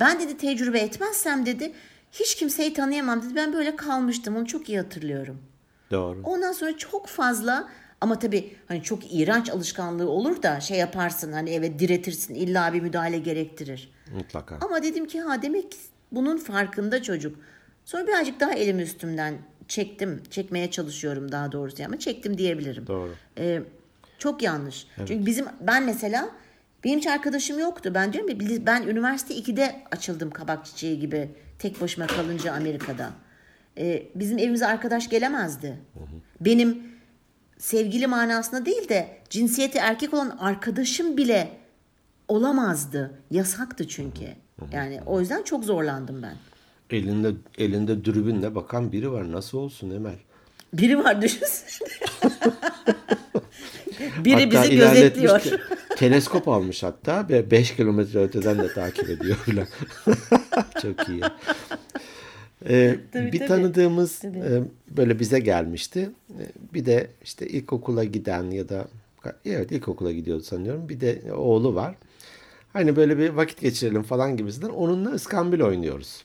Ben 0.00 0.20
dedi 0.20 0.36
tecrübe 0.36 0.78
etmezsem 0.78 1.46
dedi 1.46 1.72
hiç 2.12 2.34
kimseyi 2.34 2.74
tanıyamam 2.74 3.22
dedi. 3.22 3.34
Ben 3.34 3.52
böyle 3.52 3.76
kalmıştım 3.76 4.36
onu 4.36 4.46
çok 4.46 4.68
iyi 4.68 4.78
hatırlıyorum. 4.78 5.42
Doğru. 5.90 6.20
Ondan 6.24 6.52
sonra 6.52 6.76
çok 6.76 7.06
fazla 7.06 7.68
ama 8.00 8.18
tabii 8.18 8.56
hani 8.68 8.82
çok 8.82 9.14
iğrenç 9.14 9.50
alışkanlığı 9.50 10.10
olur 10.10 10.42
da 10.42 10.60
şey 10.60 10.78
yaparsın 10.78 11.32
hani 11.32 11.50
evet 11.50 11.78
diretirsin 11.78 12.34
illa 12.34 12.72
bir 12.72 12.80
müdahale 12.80 13.18
gerektirir. 13.18 13.90
Mutlaka. 14.14 14.58
Ama 14.60 14.82
dedim 14.82 15.06
ki 15.06 15.20
ha 15.20 15.42
demek 15.42 15.76
bunun 16.12 16.36
farkında 16.36 17.02
çocuk. 17.02 17.36
Sonra 17.84 18.06
birazcık 18.06 18.40
daha 18.40 18.52
elimi 18.52 18.82
üstümden 18.82 19.34
çektim. 19.68 20.22
Çekmeye 20.30 20.70
çalışıyorum 20.70 21.32
daha 21.32 21.52
doğrusu 21.52 21.84
ama 21.84 21.98
çektim 21.98 22.38
diyebilirim. 22.38 22.86
Doğru. 22.86 23.14
Ee, 23.38 23.62
çok 24.18 24.42
yanlış. 24.42 24.86
Çünkü 24.96 25.26
bizim 25.26 25.46
ben 25.60 25.82
mesela 25.82 26.30
benim 26.84 26.98
hiç 26.98 27.06
arkadaşım 27.06 27.58
yoktu. 27.58 27.90
Ben 27.94 28.12
diyorum 28.12 28.30
ya 28.30 28.66
ben 28.66 28.82
üniversite 28.82 29.34
2'de 29.34 29.82
açıldım 29.90 30.30
kabak 30.30 30.66
çiçeği 30.66 31.00
gibi 31.00 31.30
tek 31.58 31.80
başıma 31.80 32.06
kalınca 32.06 32.52
Amerika'da. 32.52 33.10
Ee, 33.78 34.02
bizim 34.14 34.38
evimize 34.38 34.66
arkadaş 34.66 35.08
gelemezdi. 35.08 35.78
Benim 36.40 36.82
sevgili 37.58 38.06
manasında 38.06 38.66
değil 38.66 38.88
de 38.88 39.08
cinsiyeti 39.30 39.78
erkek 39.78 40.14
olan 40.14 40.36
arkadaşım 40.40 41.16
bile 41.16 41.50
olamazdı. 42.28 43.10
Yasaktı 43.30 43.88
çünkü. 43.88 44.24
Yani 44.72 45.00
o 45.06 45.20
yüzden 45.20 45.42
çok 45.42 45.64
zorlandım 45.64 46.22
ben. 46.22 46.34
Elinde 46.96 47.32
elinde 47.58 48.04
dürbünle 48.04 48.54
bakan 48.54 48.92
biri 48.92 49.12
var. 49.12 49.32
Nasıl 49.32 49.58
olsun 49.58 49.90
Emel? 49.90 50.14
Biri 50.72 50.98
var 51.04 51.22
düşünsene. 51.22 51.88
Biri 54.24 54.44
Hatta 54.44 54.62
bizi 54.62 54.76
gözetliyor. 54.76 55.40
te- 55.40 55.58
teleskop 55.96 56.48
almış 56.48 56.82
hatta 56.82 57.28
ve 57.28 57.50
5 57.50 57.76
kilometre 57.76 58.18
öteden 58.22 58.58
de 58.58 58.72
takip 58.74 59.10
ediyor 59.10 59.36
falan. 59.36 59.66
Çok 60.82 61.08
iyi. 61.08 61.20
Ee, 62.66 62.98
Tabii, 63.12 63.32
bir 63.32 63.38
tabii. 63.38 63.48
tanıdığımız 63.48 64.18
Tabii. 64.18 64.38
e, 64.38 64.62
böyle 64.96 65.18
bize 65.18 65.38
gelmişti. 65.40 66.10
E, 66.30 66.42
Bir 66.74 66.86
de 66.86 67.10
işte 67.24 67.46
ilkokula 67.48 68.04
giden 68.04 68.50
ya 68.50 68.68
da 68.68 68.88
evet 69.44 69.72
ilkokula 69.72 70.12
gidiyordu 70.12 70.42
sanıyorum. 70.42 70.88
Bir 70.88 71.00
de 71.00 71.32
oğlu 71.32 71.74
var. 71.74 71.94
Hani 72.72 72.96
böyle 72.96 73.18
bir 73.18 73.28
vakit 73.30 73.60
geçirelim 73.60 74.02
falan 74.02 74.36
gibisinden. 74.36 74.68
Onunla 74.68 75.10
ıskambil 75.10 75.60
oynuyoruz. 75.60 76.24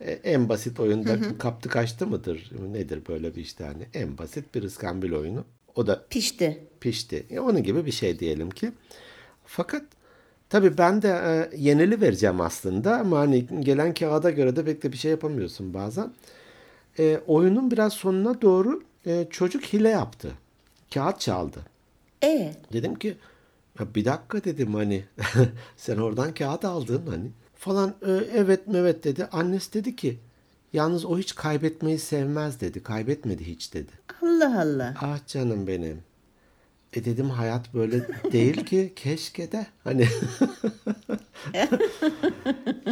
E, 0.00 0.10
En 0.12 0.48
basit 0.48 0.80
oyunda 0.80 1.38
kaptı 1.38 1.68
kaçtı 1.68 2.06
mıdır? 2.06 2.50
Nedir 2.72 3.00
böyle 3.08 3.34
bir 3.36 3.40
işte 3.40 3.64
hani 3.64 3.86
en 3.94 4.18
basit 4.18 4.54
bir 4.54 4.62
ıskambil 4.62 5.12
oyunu. 5.12 5.44
O 5.74 5.86
da 5.86 6.04
Pişti. 6.10 6.58
pişti. 6.80 7.26
E, 7.30 7.40
Onun 7.40 7.62
gibi 7.62 7.86
bir 7.86 7.92
şey 7.92 8.18
diyelim 8.18 8.50
ki. 8.50 8.72
Fakat 9.44 9.82
tabii 10.52 10.78
ben 10.78 11.02
de 11.02 11.08
e, 11.08 11.56
yenili 11.56 12.00
vereceğim 12.00 12.40
aslında 12.40 12.96
ama 12.98 13.18
hani 13.18 13.46
gelen 13.60 13.94
kağıda 13.94 14.30
göre 14.30 14.56
de 14.56 14.64
pek 14.64 14.82
de 14.82 14.92
bir 14.92 14.96
şey 14.96 15.10
yapamıyorsun 15.10 15.74
bazen. 15.74 16.12
E, 16.98 17.20
oyunun 17.26 17.70
biraz 17.70 17.92
sonuna 17.92 18.42
doğru 18.42 18.82
e, 19.06 19.26
çocuk 19.30 19.64
hile 19.64 19.88
yaptı. 19.88 20.32
Kağıt 20.94 21.20
çaldı. 21.20 21.58
E 22.24 22.54
Dedim 22.72 22.94
ki 22.94 23.16
ya 23.80 23.86
bir 23.94 24.04
dakika 24.04 24.44
dedim 24.44 24.74
hani 24.74 25.04
sen 25.76 25.96
oradan 25.96 26.34
kağıt 26.34 26.64
aldın 26.64 27.02
hani 27.10 27.30
falan 27.58 27.94
"E, 28.06 28.10
evet 28.34 28.60
evet 28.74 29.04
dedi. 29.04 29.24
Annesi 29.32 29.72
dedi 29.74 29.96
ki 29.96 30.18
yalnız 30.72 31.04
o 31.04 31.18
hiç 31.18 31.34
kaybetmeyi 31.34 31.98
sevmez 31.98 32.60
dedi. 32.60 32.82
Kaybetmedi 32.82 33.46
hiç 33.46 33.74
dedi. 33.74 33.90
Allah 34.22 34.60
Allah. 34.60 34.94
Ah 35.00 35.26
canım 35.26 35.66
benim. 35.66 35.98
E 36.92 37.04
dedim 37.04 37.30
hayat 37.30 37.74
böyle 37.74 38.00
değil 38.32 38.64
ki 38.66 38.92
keşke 38.96 39.52
de 39.52 39.66
hani 39.84 40.08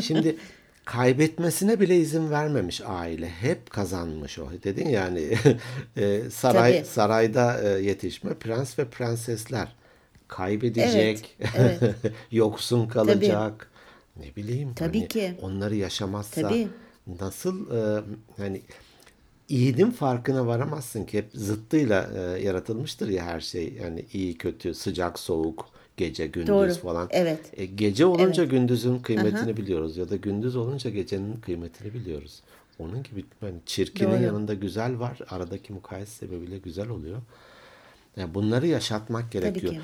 şimdi 0.03 0.37
kaybetmesine 0.85 1.81
bile 1.81 1.97
izin 1.97 2.31
vermemiş 2.31 2.81
aile. 2.87 3.29
Hep 3.29 3.71
kazanmış 3.71 4.39
o. 4.39 4.49
Dedin 4.65 4.89
yani 4.89 5.21
e, 5.97 6.31
saray 6.31 6.77
Tabii. 6.77 6.87
sarayda 6.87 7.61
e, 7.63 7.83
yetişme 7.83 8.35
prens 8.35 8.79
ve 8.79 8.85
prensesler 8.85 9.69
kaybedecek, 10.29 11.37
Evet, 11.57 11.81
yoksun 12.31 12.89
kalacak. 12.89 13.71
Ne 14.17 14.37
bileyim 14.37 14.75
Tabii 14.75 14.99
hani 14.99 15.09
ki. 15.09 15.35
onları 15.43 15.75
yaşamazsa 15.77 16.41
Tabii. 16.41 16.69
nasıl 17.21 17.71
e, 17.77 18.03
hani 18.37 18.63
iyinin 19.51 19.91
farkına 19.91 20.47
varamazsın 20.47 21.05
ki 21.05 21.19
hep 21.19 21.31
zıttıyla 21.35 22.11
e, 22.17 22.43
yaratılmıştır 22.43 23.09
ya 23.09 23.25
her 23.25 23.41
şey. 23.41 23.73
Yani 23.83 24.05
iyi 24.13 24.39
kötü, 24.39 24.75
sıcak 24.75 25.19
soğuk, 25.19 25.69
gece 25.97 26.27
gündüz 26.27 26.49
Doğru. 26.49 26.75
falan. 26.75 27.09
Evet. 27.11 27.41
E, 27.53 27.67
gece 27.67 28.07
olunca 28.07 28.45
gündüzün 28.45 28.99
kıymetini 28.99 29.57
biliyoruz 29.57 29.97
ya 29.97 30.11
da 30.11 30.17
gündüz 30.17 30.57
olunca 30.57 30.91
gecenin 30.91 31.41
kıymetini 31.41 31.95
biliyoruz. 31.95 32.43
Onun 32.79 33.03
gibi 33.03 33.25
yani 33.43 33.59
çirkinin 33.67 34.11
Doğru. 34.11 34.23
yanında 34.23 34.55
güzel 34.55 34.99
var. 34.99 35.19
Aradaki 35.31 35.73
mukayese 35.73 36.13
sebebiyle 36.27 36.59
güzel 36.59 36.89
oluyor. 36.89 37.19
Yani 38.17 38.35
bunları 38.35 38.67
yaşatmak 38.67 39.33
gerekiyor. 39.33 39.73
ki. 39.73 39.81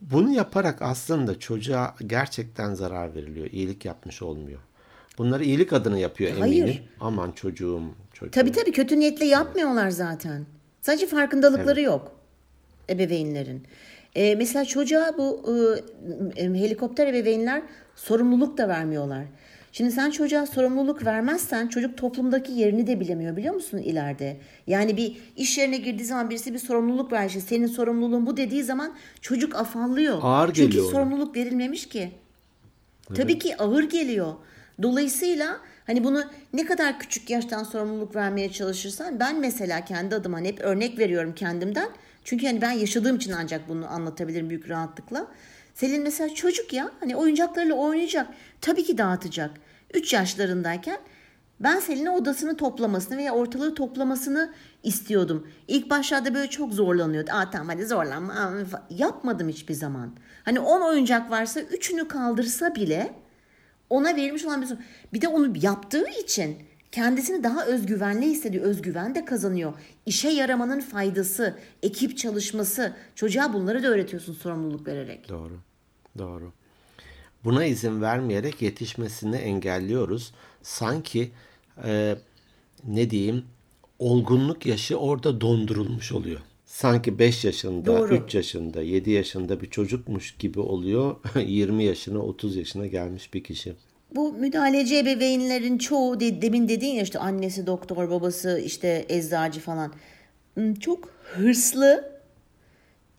Bunu 0.00 0.30
yaparak 0.30 0.82
aslında 0.82 1.38
çocuğa 1.38 1.94
gerçekten 2.06 2.74
zarar 2.74 3.14
veriliyor. 3.14 3.46
İyilik 3.50 3.84
yapmış 3.84 4.22
olmuyor. 4.22 4.60
Bunları 5.18 5.44
iyilik 5.44 5.72
adına 5.72 5.98
yapıyor 5.98 6.36
Hayır. 6.38 6.62
eminim. 6.62 6.82
Aman 7.00 7.32
çocuğum, 7.32 7.82
çocuğum. 8.18 8.30
Tabii 8.30 8.52
tabii 8.52 8.72
kötü 8.72 9.00
niyetle 9.00 9.24
yapmıyorlar 9.24 9.90
zaten. 9.90 10.46
Sadece 10.82 11.06
farkındalıkları 11.06 11.80
yok 11.80 12.12
ebeveynlerin. 12.90 13.62
Ee, 14.14 14.34
mesela 14.34 14.64
çocuğa 14.64 15.14
bu 15.18 15.44
e, 16.36 16.42
e, 16.42 16.44
helikopter 16.44 17.06
ebeveynler 17.06 17.62
sorumluluk 17.96 18.58
da 18.58 18.68
vermiyorlar. 18.68 19.24
Şimdi 19.72 19.90
sen 19.90 20.10
çocuğa 20.10 20.46
sorumluluk 20.46 21.04
vermezsen 21.06 21.68
çocuk 21.68 21.96
toplumdaki 21.96 22.52
yerini 22.52 22.86
de 22.86 23.00
bilemiyor 23.00 23.36
biliyor 23.36 23.54
musun 23.54 23.78
ileride? 23.78 24.36
Yani 24.66 24.96
bir 24.96 25.16
iş 25.36 25.58
yerine 25.58 25.76
girdiği 25.76 26.04
zaman 26.04 26.30
birisi 26.30 26.54
bir 26.54 26.58
sorumluluk 26.58 27.12
ver 27.12 27.26
işte 27.26 27.40
senin 27.40 27.66
sorumluluğun 27.66 28.26
bu 28.26 28.36
dediği 28.36 28.64
zaman 28.64 28.94
çocuk 29.20 29.54
afallıyor. 29.56 30.18
Ağır 30.22 30.46
Çünkü 30.46 30.62
geliyor 30.62 30.84
ona. 30.84 30.92
sorumluluk 30.92 31.36
verilmemiş 31.36 31.88
ki. 31.88 32.10
Tabii 33.14 33.38
ki 33.38 33.56
ağır 33.56 33.82
geliyor. 33.82 34.32
Dolayısıyla 34.82 35.56
hani 35.88 36.04
bunu 36.04 36.24
ne 36.52 36.64
kadar 36.64 36.98
küçük 36.98 37.30
yaştan 37.30 37.64
sorumluluk 37.64 38.16
vermeye 38.16 38.52
çalışırsan 38.52 39.20
ben 39.20 39.40
mesela 39.40 39.84
kendi 39.84 40.14
adıma 40.14 40.40
hep 40.40 40.60
örnek 40.60 40.98
veriyorum 40.98 41.34
kendimden. 41.34 41.88
Çünkü 42.24 42.46
hani 42.46 42.60
ben 42.60 42.70
yaşadığım 42.70 43.16
için 43.16 43.32
ancak 43.32 43.68
bunu 43.68 43.90
anlatabilirim 43.90 44.50
büyük 44.50 44.68
rahatlıkla. 44.68 45.26
Selin 45.74 46.02
mesela 46.02 46.34
çocuk 46.34 46.72
ya 46.72 46.90
hani 47.00 47.16
oyuncaklarıyla 47.16 47.74
oynayacak. 47.74 48.26
Tabii 48.60 48.84
ki 48.84 48.98
dağıtacak. 48.98 49.50
3 49.94 50.12
yaşlarındayken 50.12 50.98
ben 51.60 51.80
Selin'e 51.80 52.10
odasını 52.10 52.56
toplamasını 52.56 53.16
veya 53.16 53.34
ortalığı 53.34 53.74
toplamasını 53.74 54.52
istiyordum. 54.82 55.48
İlk 55.68 55.90
başlarda 55.90 56.34
böyle 56.34 56.50
çok 56.50 56.72
zorlanıyordu. 56.72 57.30
Aa 57.32 57.50
tamam 57.50 57.68
hadi 57.68 57.86
zorlanma. 57.86 58.52
Yapmadım 58.90 59.48
hiçbir 59.48 59.74
zaman. 59.74 60.10
Hani 60.44 60.60
10 60.60 60.80
oyuncak 60.80 61.30
varsa 61.30 61.60
3'ünü 61.60 62.08
kaldırsa 62.08 62.74
bile 62.74 63.12
ona 63.90 64.16
verilmiş 64.16 64.44
olan 64.44 64.62
bir 64.62 64.66
sorun. 64.66 64.82
Bir 65.12 65.20
de 65.20 65.28
onu 65.28 65.52
yaptığı 65.62 66.10
için 66.22 66.56
kendisini 66.92 67.44
daha 67.44 67.66
özgüvenli 67.66 68.26
hissediyor. 68.26 68.64
Özgüven 68.64 69.14
de 69.14 69.24
kazanıyor. 69.24 69.72
İşe 70.06 70.28
yaramanın 70.28 70.80
faydası, 70.80 71.58
ekip 71.82 72.18
çalışması. 72.18 72.96
Çocuğa 73.14 73.52
bunları 73.52 73.82
da 73.82 73.88
öğretiyorsun 73.88 74.32
sorumluluk 74.34 74.86
vererek. 74.86 75.28
Doğru. 75.28 75.58
Doğru. 76.18 76.52
Buna 77.44 77.64
izin 77.64 78.02
vermeyerek 78.02 78.62
yetişmesini 78.62 79.36
engelliyoruz. 79.36 80.32
Sanki 80.62 81.30
e, 81.84 82.16
ne 82.84 83.10
diyeyim 83.10 83.44
olgunluk 83.98 84.66
yaşı 84.66 84.96
orada 84.96 85.40
dondurulmuş 85.40 86.12
oluyor. 86.12 86.40
Sanki 86.78 87.18
5 87.18 87.44
yaşında, 87.44 87.86
Doğru. 87.86 88.14
3 88.16 88.34
yaşında, 88.34 88.82
7 88.82 89.10
yaşında 89.10 89.60
bir 89.60 89.70
çocukmuş 89.70 90.36
gibi 90.36 90.60
oluyor. 90.60 91.16
20 91.46 91.84
yaşına, 91.84 92.18
30 92.18 92.56
yaşına 92.56 92.86
gelmiş 92.86 93.34
bir 93.34 93.44
kişi. 93.44 93.72
Bu 94.14 94.32
müdahaleci 94.32 94.98
ebeveynlerin 94.98 95.78
çoğu 95.78 96.20
de, 96.20 96.42
demin 96.42 96.68
dediğin 96.68 96.94
ya 96.94 97.02
işte 97.02 97.18
annesi 97.18 97.66
doktor, 97.66 98.10
babası 98.10 98.62
işte 98.64 99.04
eczacı 99.08 99.60
falan. 99.60 99.92
Hmm, 100.54 100.74
Çok 100.74 101.08
hırslı 101.22 102.12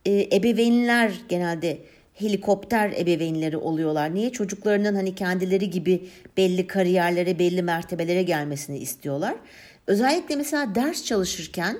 e, 0.05 0.35
ebeveynler 0.35 1.11
genelde 1.29 1.77
helikopter 2.13 2.91
ebeveynleri 2.97 3.57
oluyorlar. 3.57 4.15
Niye? 4.15 4.31
Çocuklarının 4.31 4.95
hani 4.95 5.15
kendileri 5.15 5.69
gibi 5.69 6.07
belli 6.37 6.67
kariyerlere, 6.67 7.39
belli 7.39 7.61
mertebelere 7.61 8.23
gelmesini 8.23 8.77
istiyorlar. 8.77 9.35
Özellikle 9.89 10.35
mesela 10.35 10.75
ders 10.75 11.03
çalışırken 11.03 11.77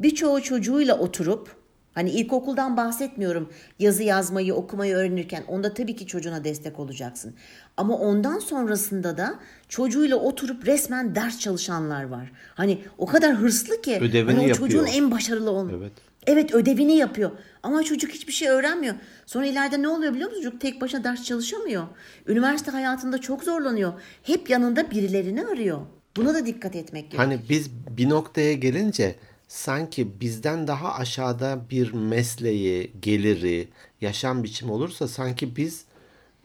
birçoğu 0.00 0.42
çocuğuyla 0.42 0.98
oturup 0.98 1.56
hani 1.92 2.10
ilkokuldan 2.10 2.76
bahsetmiyorum 2.76 3.48
yazı 3.78 4.02
yazmayı, 4.02 4.54
okumayı 4.54 4.94
öğrenirken 4.94 5.44
onda 5.48 5.74
tabii 5.74 5.96
ki 5.96 6.06
çocuğuna 6.06 6.44
destek 6.44 6.78
olacaksın. 6.78 7.34
Ama 7.76 7.98
ondan 7.98 8.38
sonrasında 8.38 9.18
da 9.18 9.34
çocuğuyla 9.68 10.16
oturup 10.16 10.66
resmen 10.66 11.14
ders 11.14 11.38
çalışanlar 11.38 12.04
var. 12.04 12.32
Hani 12.54 12.78
o 12.98 13.06
kadar 13.06 13.34
hırslı 13.34 13.82
ki 13.82 13.98
Ödevini 14.00 14.30
hani 14.30 14.44
o 14.44 14.48
yapıyor. 14.48 14.56
çocuğun 14.56 14.86
en 14.86 15.10
başarılı 15.10 15.50
olma. 15.50 15.72
Evet. 15.76 15.92
Evet 16.26 16.54
ödevini 16.54 16.96
yapıyor. 16.96 17.30
Ama 17.62 17.82
çocuk 17.82 18.10
hiçbir 18.10 18.32
şey 18.32 18.48
öğrenmiyor. 18.48 18.94
Sonra 19.26 19.46
ileride 19.46 19.82
ne 19.82 19.88
oluyor 19.88 20.14
biliyor 20.14 20.30
musun? 20.30 20.42
Çocuk 20.42 20.60
tek 20.60 20.80
başına 20.80 21.04
ders 21.04 21.24
çalışamıyor. 21.24 21.86
Üniversite 22.26 22.70
hayatında 22.70 23.18
çok 23.18 23.44
zorlanıyor. 23.44 23.92
Hep 24.22 24.50
yanında 24.50 24.90
birilerini 24.90 25.46
arıyor. 25.46 25.80
Buna 26.16 26.34
da 26.34 26.46
dikkat 26.46 26.76
etmek 26.76 27.02
gerekiyor. 27.02 27.22
Hani 27.24 27.40
biz 27.48 27.70
bir 27.90 28.08
noktaya 28.08 28.52
gelince 28.52 29.14
sanki 29.48 30.20
bizden 30.20 30.66
daha 30.66 30.94
aşağıda 30.94 31.60
bir 31.70 31.92
mesleği, 31.92 32.92
geliri, 33.02 33.68
yaşam 34.00 34.44
biçimi 34.44 34.72
olursa 34.72 35.08
sanki 35.08 35.56
biz 35.56 35.84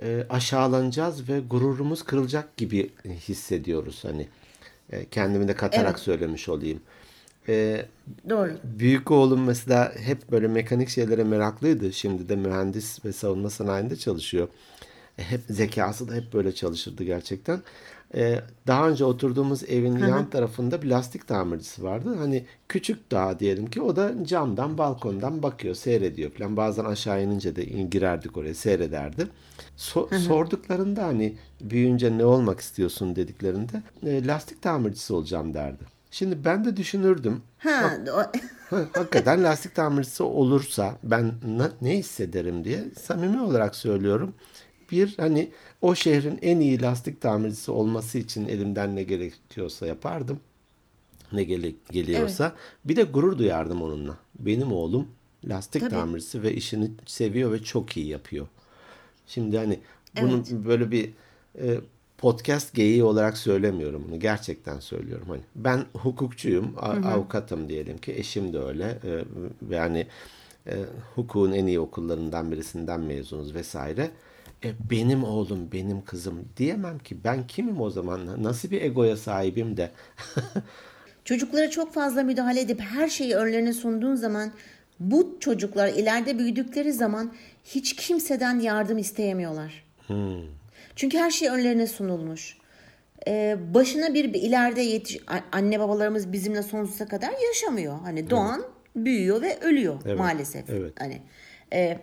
e, 0.02 0.24
aşağılanacağız 0.30 1.30
ve 1.30 1.40
gururumuz 1.40 2.04
kırılacak 2.04 2.58
gibi 2.58 2.90
hissediyoruz 3.06 4.04
hani. 4.04 4.28
E, 4.92 5.06
kendimi 5.06 5.48
de 5.48 5.56
katarak 5.56 5.90
Evet. 5.90 6.00
söylemiş 6.00 6.50
olayım. 6.50 6.80
E, 7.48 7.86
Doğru. 8.30 8.52
Büyük 8.64 9.12
oğlum 9.12 9.44
mesela 9.44 9.94
hep 9.96 10.32
böyle 10.32 10.48
mekanik 10.48 10.90
şeylere 10.90 11.24
meraklıydı. 11.24 11.94
Şimdi 11.94 12.30
de 12.30 12.36
mühendis 12.36 13.06
ve 13.06 13.14
savunma 13.14 13.50
sanayinde 13.50 13.96
çalışıyor. 13.96 14.48
E, 15.18 15.24
Hep 15.24 15.42
zekası 15.50 16.10
da 16.10 16.14
hep 16.14 16.34
böyle 16.34 16.56
çalışırdı 16.56 17.04
gerçekten. 17.04 17.62
E, 18.16 18.40
daha 18.68 18.90
önce 18.90 19.06
oturduğumuz 19.06 19.64
evin 19.64 19.98
yan 19.98 20.30
tarafında 20.30 20.82
bir 20.82 20.88
lastik 20.90 21.28
tamircisi 21.28 21.84
vardı. 21.84 22.16
Hani 22.20 22.46
küçük 22.70 23.12
daha 23.12 23.40
diyelim 23.40 23.66
ki 23.70 23.82
o 23.82 23.96
da 23.96 24.12
camdan 24.26 24.78
balkondan 24.78 25.44
bakıyor, 25.44 25.76
seyrediyor 25.76 26.32
falan. 26.32 26.58
Bazen 26.58 26.86
aşağı 26.86 27.24
inince 27.24 27.56
de 27.56 27.64
girerdik 27.64 28.38
oraya 28.38 28.54
seyrederdi. 28.56 29.28
So- 29.78 30.08
sorduklarında 30.20 31.04
hani 31.04 31.36
büyüyünce 31.62 32.18
ne 32.18 32.26
olmak 32.26 32.60
istiyorsun 32.60 33.16
dediklerinde 33.16 33.82
"E, 34.06 34.28
lastik 34.28 34.62
tamircisi 34.62 35.14
olacağım 35.14 35.54
derdi. 35.54 35.84
Şimdi 36.12 36.46
ben 36.46 36.66
de 36.66 36.78
düşünürdüm. 36.78 37.42
Ha, 37.58 37.98
Ha, 38.70 38.80
Hakikaten 38.94 39.44
lastik 39.44 39.76
tamircisi 39.76 40.24
olursa 40.24 40.96
ben 41.04 41.32
na- 41.58 41.72
ne 41.82 41.98
hissederim 41.98 42.64
diye 42.64 42.84
samimi 43.02 43.42
olarak 43.42 43.76
söylüyorum. 43.76 44.34
Bir 44.92 45.14
hani 45.18 45.50
o 45.82 45.96
şehrin 45.96 46.40
en 46.42 46.60
iyi 46.60 46.82
lastik 46.82 47.22
tamircisi 47.22 47.72
olması 47.72 48.18
için 48.18 48.48
elimden 48.48 48.96
ne 48.96 49.04
gerekiyorsa 49.04 49.88
yapardım. 49.88 50.40
ne 51.32 51.44
gele, 51.44 51.72
geliyorsa. 51.92 52.56
Bir 52.86 52.96
de 52.96 53.04
gurur 53.04 53.38
duyardım 53.38 53.82
onunla. 53.82 54.18
Benim 54.40 54.72
oğlum 54.72 55.08
lastik 55.46 55.82
Tabii. 55.82 55.92
tamircisi 55.92 56.44
ve 56.44 56.54
işini 56.54 56.92
seviyor 57.06 57.52
ve 57.52 57.64
çok 57.64 57.98
iyi 57.98 58.08
yapıyor. 58.08 58.48
Şimdi 59.28 59.58
hani 59.58 59.80
bunu 60.22 60.44
böyle 60.66 60.92
bir 60.92 61.10
e, 61.62 61.78
podcast 62.18 62.74
geyiği 62.74 63.04
olarak 63.04 63.38
söylemiyorum 63.38 64.06
bunu. 64.08 64.20
Gerçekten 64.20 64.80
söylüyorum. 64.80 65.26
Hani 65.30 65.42
ben 65.56 65.86
hukukçuyum, 65.94 66.74
a- 66.78 67.10
avukatım 67.10 67.70
diyelim 67.70 67.98
ki. 67.98 68.14
Eşim 68.14 68.54
de 68.54 68.60
öyle. 68.60 68.84
E, 68.84 69.24
ve 69.62 69.80
hani 69.80 70.08
e, 70.68 70.74
hukukun 71.16 71.52
en 71.52 71.66
iyi 71.68 71.80
okullarından 71.80 72.52
birisinden 72.52 73.00
mezunuz 73.00 73.54
vesaire. 73.56 74.12
E, 74.64 74.74
benim 74.92 75.24
oğlum, 75.24 75.72
benim 75.72 76.06
kızım 76.06 76.46
diyemem 76.58 77.00
ki. 77.00 77.18
Ben 77.24 77.48
kimim 77.48 77.82
o 77.82 77.90
zaman? 77.90 78.44
Nasıl 78.44 78.72
bir 78.72 78.82
egoya 78.82 79.18
sahibim 79.18 79.78
de? 79.78 79.92
Çocuklara 81.26 81.70
çok 81.70 81.94
fazla 81.94 82.24
müdahale 82.24 82.62
edip 82.62 82.82
her 82.82 83.08
şeyi 83.08 83.36
önlerine 83.36 83.74
sunduğun 83.74 84.16
zaman 84.16 84.52
bu 85.00 85.38
çocuklar 85.40 85.88
ileride 85.88 86.40
büyüdükleri 86.40 86.94
zaman 86.94 87.34
hiç 87.64 87.96
kimseden 87.96 88.60
yardım 88.60 88.98
isteyemiyorlar. 88.98 89.84
Çünkü 90.96 91.18
her 91.18 91.32
şey 91.32 91.48
önlerine 91.48 91.88
sunulmuş. 91.88 92.58
Ee, 93.28 93.58
başına 93.74 94.14
bir 94.14 94.34
bir 94.34 94.42
ileride 94.42 94.82
yetiş 94.82 95.20
anne 95.52 95.80
babalarımız 95.80 96.34
bizimle 96.34 96.64
sonsuza 96.64 97.06
kadar 97.06 97.34
yaşamıyor. 97.48 98.00
Hani 98.00 98.30
doğan 98.30 98.64
büyüyor 98.96 99.42
ve 99.42 99.60
ölüyor 99.62 100.16
maalesef. 100.18 100.70
evet. 100.70 100.94
Hani 101.00 101.22
e, 101.74 102.00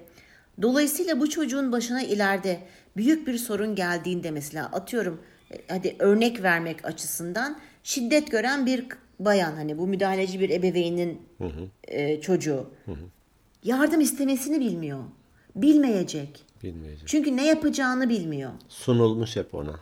dolayısıyla 0.62 1.20
bu 1.20 1.30
çocuğun 1.30 1.72
başına 1.72 2.02
ileride 2.02 2.60
büyük 2.96 3.26
bir 3.26 3.38
sorun 3.38 3.74
geldiğinde 3.74 4.30
mesela 4.30 4.66
atıyorum 4.66 5.20
e, 5.50 5.60
hadi 5.68 5.96
örnek 5.98 6.42
vermek 6.42 6.84
açısından 6.86 7.58
şiddet 7.82 8.30
gören 8.30 8.66
bir 8.66 8.86
bayan 9.18 9.52
hani 9.52 9.78
bu 9.78 9.86
müdahaleci 9.86 10.40
bir 10.40 10.50
ebeveynin 10.50 11.22
e, 11.88 12.20
çocuğu 12.20 12.70
yardım 13.64 14.00
istemesini 14.00 14.60
bilmiyor. 14.60 15.04
Bilmeyecek. 15.56 16.44
Bilmeyeceğim. 16.62 17.06
Çünkü 17.06 17.36
ne 17.36 17.46
yapacağını 17.46 18.08
bilmiyor. 18.08 18.50
Sunulmuş 18.68 19.36
hep 19.36 19.54
ona. 19.54 19.80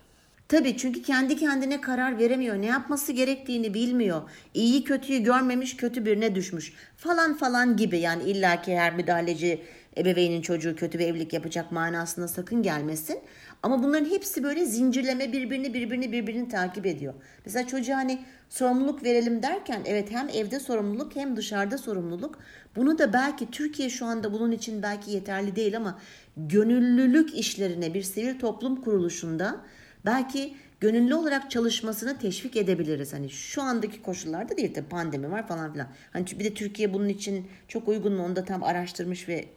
Tabii 0.48 0.76
çünkü 0.76 1.02
kendi 1.02 1.37
kendine 1.37 1.80
karar 1.80 2.18
veremiyor. 2.18 2.56
Ne 2.56 2.66
yapması 2.66 3.12
gerektiğini 3.12 3.74
bilmiyor. 3.74 4.22
İyiyi 4.54 4.85
kötüyü 4.85 5.22
görmemiş, 5.22 5.76
kötü 5.76 6.06
birine 6.06 6.35
düşmüş. 6.35 6.72
Falan 6.96 7.37
falan 7.37 7.76
gibi 7.76 7.98
yani 7.98 8.22
illaki 8.22 8.76
her 8.76 8.96
müdahaleci 8.96 9.62
ebeveynin 9.96 10.42
çocuğu 10.42 10.76
kötü 10.76 10.98
bir 10.98 11.07
evlilik 11.07 11.33
yapacak 11.33 11.72
manasına 11.72 12.28
sakın 12.28 12.62
gelmesin. 12.62 13.18
Ama 13.62 13.83
bunların 13.83 14.11
hepsi 14.11 14.42
böyle 14.42 14.64
zincirleme 14.64 15.33
birbirini 15.33 15.74
birbirini 15.74 16.12
birbirini 16.12 16.48
takip 16.48 16.87
ediyor. 16.87 17.14
Mesela 17.44 17.66
çocuğa 17.66 17.96
hani 17.96 18.18
sorumluluk 18.48 19.05
verelim 19.05 19.42
derken 19.42 19.83
evet 19.87 20.11
hem 20.11 20.28
evde 20.28 20.61
sorumluluk 20.61 21.16
hem 21.16 21.37
dışarıda 21.37 21.78
sorumluluk. 21.78 22.38
Bunu 22.76 22.98
da 22.98 23.12
belki 23.12 23.50
Türkiye 23.50 23.90
şu 23.90 24.07
anda 24.07 24.33
bunun 24.33 24.52
için 24.52 24.83
belki 24.83 25.11
yeterli 25.11 25.57
değil 25.57 25.76
ama 25.76 25.98
gönüllülük 26.37 27.38
işlerine 27.38 27.94
bir 27.94 28.02
sivil 28.02 28.38
toplum 28.38 28.83
kuruluşunda 28.83 29.61
belki 30.05 30.55
gönüllü 30.81 31.14
olarak 31.14 31.50
çalışmasını 31.50 32.18
teşvik 32.18 32.57
edebiliriz. 32.57 33.12
Hani 33.12 33.31
şu 33.31 33.62
andaki 33.62 34.02
koşullarda 34.02 34.57
değil 34.57 34.74
tabii 34.74 34.88
pandemi 34.88 35.31
var 35.31 35.48
falan 35.48 35.72
filan. 35.72 35.88
Hani 36.12 36.26
bir 36.26 36.44
de 36.44 36.55
Türkiye 36.55 36.94
bunun 36.94 37.09
için 37.09 37.46
çok 37.68 37.88
uygun 37.88 38.12
mu 38.12 38.24
onu 38.24 38.37
da 38.37 38.44
tam 38.44 38.62
araştırmış 38.62 39.28
ve 39.28 39.48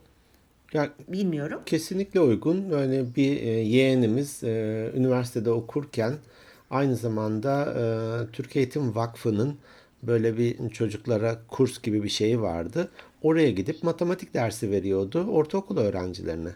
Ya 0.75 0.89
bilmiyorum. 1.07 1.61
Kesinlikle 1.65 2.19
uygun. 2.19 2.69
Yani 2.69 3.05
bir 3.15 3.41
e, 3.41 3.49
yeğenimiz 3.49 4.43
e, 4.43 4.91
üniversitede 4.95 5.51
okurken 5.51 6.13
aynı 6.69 6.95
zamanda 6.95 7.73
e, 7.73 7.83
Türk 8.31 8.55
Eğitim 8.55 8.95
Vakfı'nın 8.95 9.57
böyle 10.03 10.37
bir 10.37 10.69
çocuklara 10.69 11.41
kurs 11.47 11.81
gibi 11.81 12.03
bir 12.03 12.09
şeyi 12.09 12.41
vardı. 12.41 12.91
Oraya 13.21 13.51
gidip 13.51 13.83
matematik 13.83 14.33
dersi 14.33 14.71
veriyordu 14.71 15.27
ortaokul 15.27 15.77
öğrencilerine. 15.77 16.51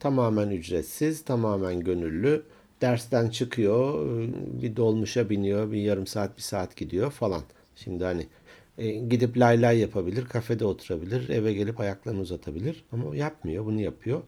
Tamamen 0.00 0.50
ücretsiz, 0.50 1.24
tamamen 1.24 1.80
gönüllü. 1.80 2.42
Dersten 2.82 3.28
çıkıyor, 3.30 4.06
bir 4.62 4.76
dolmuşa 4.76 5.30
biniyor, 5.30 5.72
bir 5.72 5.80
yarım 5.80 6.06
saat, 6.06 6.36
bir 6.36 6.42
saat 6.42 6.76
gidiyor 6.76 7.10
falan. 7.10 7.42
Şimdi 7.76 8.04
hani 8.04 8.26
e, 8.78 8.90
gidip 8.90 9.38
lay 9.38 9.62
lay 9.62 9.78
yapabilir, 9.78 10.24
kafede 10.24 10.64
oturabilir, 10.64 11.28
eve 11.28 11.52
gelip 11.52 11.80
ayaklarını 11.80 12.20
uzatabilir. 12.20 12.84
Ama 12.92 13.16
yapmıyor, 13.16 13.64
bunu 13.64 13.80
yapıyor. 13.80 14.22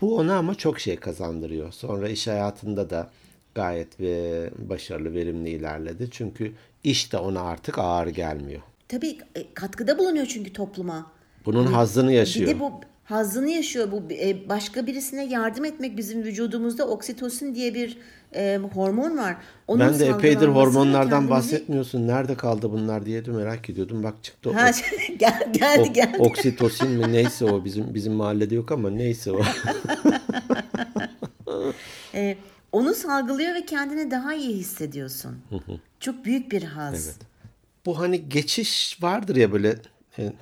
Bu 0.00 0.16
ona 0.16 0.36
ama 0.36 0.54
çok 0.54 0.80
şey 0.80 0.96
kazandırıyor. 0.96 1.72
Sonra 1.72 2.08
iş 2.08 2.26
hayatında 2.26 2.90
da 2.90 3.10
gayet 3.54 4.00
ve 4.00 4.50
başarılı, 4.58 5.14
verimli 5.14 5.50
ilerledi. 5.50 6.08
Çünkü 6.10 6.52
iş 6.84 7.12
de 7.12 7.18
ona 7.18 7.40
artık 7.40 7.78
ağır 7.78 8.06
gelmiyor. 8.06 8.62
Tabii 8.88 9.18
e, 9.34 9.54
katkıda 9.54 9.98
bulunuyor 9.98 10.26
çünkü 10.26 10.52
topluma. 10.52 11.12
Bunun 11.44 11.66
hazzını 11.66 12.12
yaşıyor. 12.12 12.50
Bir 12.50 12.54
de 12.54 12.60
bu 12.60 12.72
hazzını 13.04 13.50
yaşıyor. 13.50 13.92
Bu 13.92 14.02
e, 14.12 14.48
başka 14.48 14.86
birisine 14.86 15.26
yardım 15.26 15.64
etmek 15.64 15.96
bizim 15.96 16.22
vücudumuzda 16.22 16.88
oksitosin 16.88 17.54
diye 17.54 17.74
bir 17.74 17.98
e, 18.34 18.60
hormon 18.74 19.18
var. 19.18 19.36
Onun 19.68 19.80
ben 19.80 19.98
de 19.98 20.06
epeydir 20.06 20.48
hormonlardan 20.48 21.10
kendimizi- 21.10 21.30
bahsetmiyorsun. 21.30 22.08
Nerede 22.08 22.34
kaldı 22.34 22.72
bunlar 22.72 23.06
diye 23.06 23.24
de 23.24 23.30
merak 23.30 23.70
ediyordum. 23.70 24.02
Bak 24.02 24.14
çıktı. 24.22 24.50
o- 24.50 24.54
Ha, 24.54 24.70
gel, 25.18 25.52
geldi 25.52 25.88
o- 25.90 25.92
geldi. 25.92 26.16
oksitosin 26.18 26.90
mi 26.90 27.12
neyse 27.12 27.44
o 27.44 27.64
bizim 27.64 27.94
bizim 27.94 28.12
mahallede 28.12 28.54
yok 28.54 28.72
ama 28.72 28.90
neyse 28.90 29.30
o. 29.32 29.40
E, 32.14 32.36
onu 32.72 32.94
salgılıyor 32.94 33.54
ve 33.54 33.66
kendini 33.66 34.10
daha 34.10 34.34
iyi 34.34 34.56
hissediyorsun. 34.56 35.38
Çok 36.00 36.24
büyük 36.24 36.52
bir 36.52 36.62
haz. 36.62 37.16
Bu 37.86 37.98
hani 37.98 38.28
geçiş 38.28 39.02
vardır 39.02 39.36
ya 39.36 39.52
böyle 39.52 39.76
e, 40.18 40.32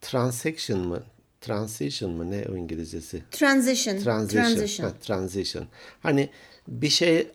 transaction 0.00 0.80
mı? 0.80 1.02
Transition 1.40 2.12
mı 2.12 2.30
ne 2.30 2.44
o 2.52 2.56
İngilizcesi? 2.56 3.22
Transition. 3.30 3.98
Transition. 3.98 4.44
Transition. 4.44 4.86
Ha, 4.88 4.92
transition. 5.02 5.66
Hani 6.02 6.30
bir 6.68 6.88
şey 6.88 7.28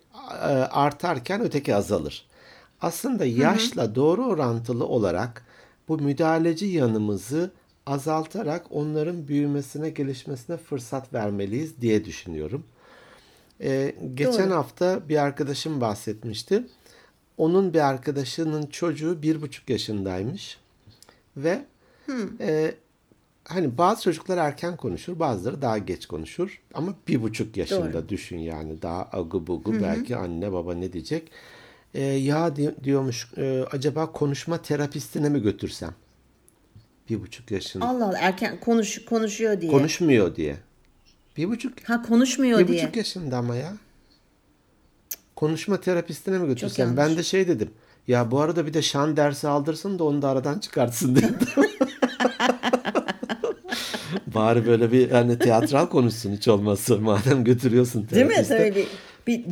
artarken 0.72 1.41
öteki 1.41 1.76
azalır. 1.76 2.26
Aslında 2.82 3.26
yaşla 3.26 3.96
doğru 3.96 4.26
orantılı 4.26 4.86
olarak 4.86 5.46
bu 5.88 5.98
müdahaleci 5.98 6.65
yanımızı 6.65 7.52
azaltarak 7.86 8.65
onların 8.69 9.28
büyümesine, 9.28 9.89
gelişmesine 9.89 10.58
fırsat 10.58 11.13
vermeliyiz 11.13 11.82
diye 11.82 12.06
düşünüyorum. 12.06 12.63
Ee, 13.62 13.96
geçen 14.13 14.50
Doğru. 14.50 14.58
hafta 14.58 15.10
bir 15.10 15.17
arkadaşım 15.17 15.82
bahsetmişti. 15.82 16.67
Onun 17.38 17.74
bir 17.74 17.80
arkadaşının 17.89 18.65
çocuğu 18.65 19.22
bir 19.22 19.41
buçuk 19.41 19.69
yaşındaymış 19.69 20.60
ve 21.38 21.65
e, 22.39 22.74
hani 23.46 23.78
bazı 23.78 24.02
çocuklar 24.04 24.38
erken 24.38 24.78
konuşur, 24.78 25.20
bazıları 25.20 25.62
daha 25.62 25.78
geç 25.78 26.06
konuşur. 26.06 26.62
Ama 26.74 26.94
bir 27.08 27.22
buçuk 27.22 27.58
yaşında 27.58 27.94
Doğru. 27.94 28.10
düşün 28.10 28.38
yani 28.38 28.82
daha 28.82 29.10
agı 29.12 29.48
bugu 29.48 29.82
belki 29.82 30.16
anne 30.16 30.52
baba 30.52 30.74
ne 30.74 30.94
diyecek. 30.94 31.32
E, 31.94 32.02
ya 32.04 32.56
di- 32.56 32.76
diyormuş 32.84 33.28
e, 33.38 33.64
acaba 33.72 34.12
konuşma 34.12 34.62
terapistine 34.62 35.30
mi 35.30 35.42
götürsem? 35.42 35.94
Bir 37.10 37.22
buçuk 37.22 37.52
yaşında. 37.52 37.86
Allah 37.86 38.06
Allah 38.08 38.18
erken 38.18 38.60
konuş 38.60 39.06
konuşuyor 39.06 39.62
diye. 39.62 39.72
Konuşmuyor 39.72 40.36
diye. 40.36 40.56
Bir 41.38 41.50
buçuk 41.50 41.90
ha 41.90 42.02
konuşmuyor 42.02 42.60
bir 42.60 42.68
diye. 42.68 42.84
buçuk 42.84 42.96
yaşında 42.96 43.38
ama 43.38 43.56
ya. 43.56 43.74
Konuşma 45.36 45.82
terapistine 45.82 46.38
mi 46.38 46.48
götürsem? 46.48 46.98
Ben 46.98 47.18
de 47.18 47.24
şey 47.24 47.48
dedim. 47.48 47.70
Ya 48.08 48.32
bu 48.32 48.40
arada 48.40 48.66
bir 48.66 48.74
de 48.74 48.82
şan 48.82 49.18
dersi 49.18 49.48
aldırsın 49.48 50.00
da 50.00 50.04
onu 50.04 50.22
da 50.22 50.30
aradan 50.30 50.60
çıkartsın 50.60 51.16
dedim. 51.16 51.36
Bari 54.36 54.65
böyle 54.67 54.91
bir 54.91 55.10
hani 55.12 55.39
tiyatral 55.39 55.86
konuşsun 55.89 56.32
hiç 56.36 56.47
olmazsa 56.47 56.97
madem 56.97 57.43
götürüyorsun 57.43 58.07
Değil 58.09 58.26
mi? 58.26 58.32
terapiste. 58.32 58.57
Tabii 58.57 58.76
bir, 58.76 58.88
bir, 59.28 59.45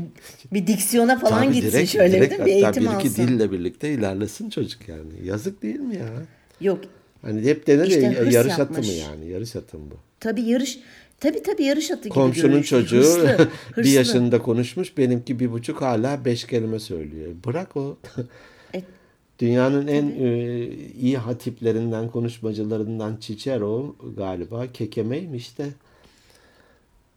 bir 0.53 0.67
diksiyona 0.67 1.19
falan 1.19 1.43
Tabii 1.43 1.53
gitsin 1.53 1.69
direkt- 1.79 1.91
şöyle 1.91 2.17
direkt 2.17 2.29
değil 2.31 2.41
mi? 2.41 2.45
Bir 2.45 2.51
eğitim 2.51 2.83
bir 2.83 2.87
iki 2.95 2.95
alsın. 3.09 3.27
dille 3.27 3.51
birlikte 3.51 3.91
ilerlesin 3.93 4.49
çocuk 4.49 4.87
yani. 4.89 5.11
Yazık 5.27 5.63
değil 5.63 5.79
mi 5.79 5.95
ya? 5.95 6.09
Yok 6.61 6.79
Hani 7.21 7.41
hep 7.41 7.67
denir 7.67 7.87
İşte 7.87 7.99
ya 8.01 8.11
yarış 8.11 8.51
atı 8.53 8.59
yapmış. 8.61 8.87
mı 8.87 8.93
yani? 8.93 9.27
Yarış 9.29 9.55
atı 9.55 9.77
mı 9.77 9.83
bu? 9.91 9.95
tabii 10.19 10.41
yarış 10.41 10.79
tabii 11.19 11.43
tabii 11.43 11.63
yarış 11.63 11.91
atı 11.91 12.01
gibi 12.03 12.09
Komşunun 12.13 12.57
işte. 12.61 12.67
çocuğu 12.67 12.97
Hırslı, 12.97 13.37
bir 13.69 13.75
hırslı. 13.75 13.89
yaşında 13.91 14.39
konuşmuş. 14.41 14.97
Benimki 14.97 15.39
bir 15.39 15.51
buçuk 15.51 15.81
hala 15.81 16.25
beş 16.25 16.45
kelime 16.47 16.79
söylüyor. 16.79 17.31
Bırak 17.45 17.77
o. 17.77 17.97
Dünyanın 19.41 19.87
en 19.87 20.07
e, 20.19 20.67
iyi 20.99 21.17
hatiplerinden, 21.17 22.11
konuşmacılarından 22.11 23.17
Cicero 23.19 23.95
galiba 24.17 24.67
kekemeymiş 24.67 25.57
de 25.57 25.65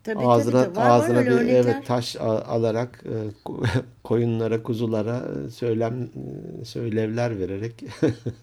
tabii, 0.04 0.18
ağzına 0.18 0.62
tabii, 0.62 0.74
tabii. 0.74 0.76
Var, 0.76 0.90
var 0.90 1.00
ağzına 1.00 1.18
öyle 1.18 1.30
bir 1.30 1.34
örnekler. 1.34 1.54
evet 1.54 1.86
taş 1.86 2.16
alarak 2.16 3.04
e, 3.04 3.14
ko- 3.44 3.66
koyunlara, 4.04 4.62
kuzulara 4.62 5.24
e, 5.46 5.50
söylem 5.50 6.08
e, 6.60 6.64
söylevler 6.64 7.38
vererek 7.38 7.84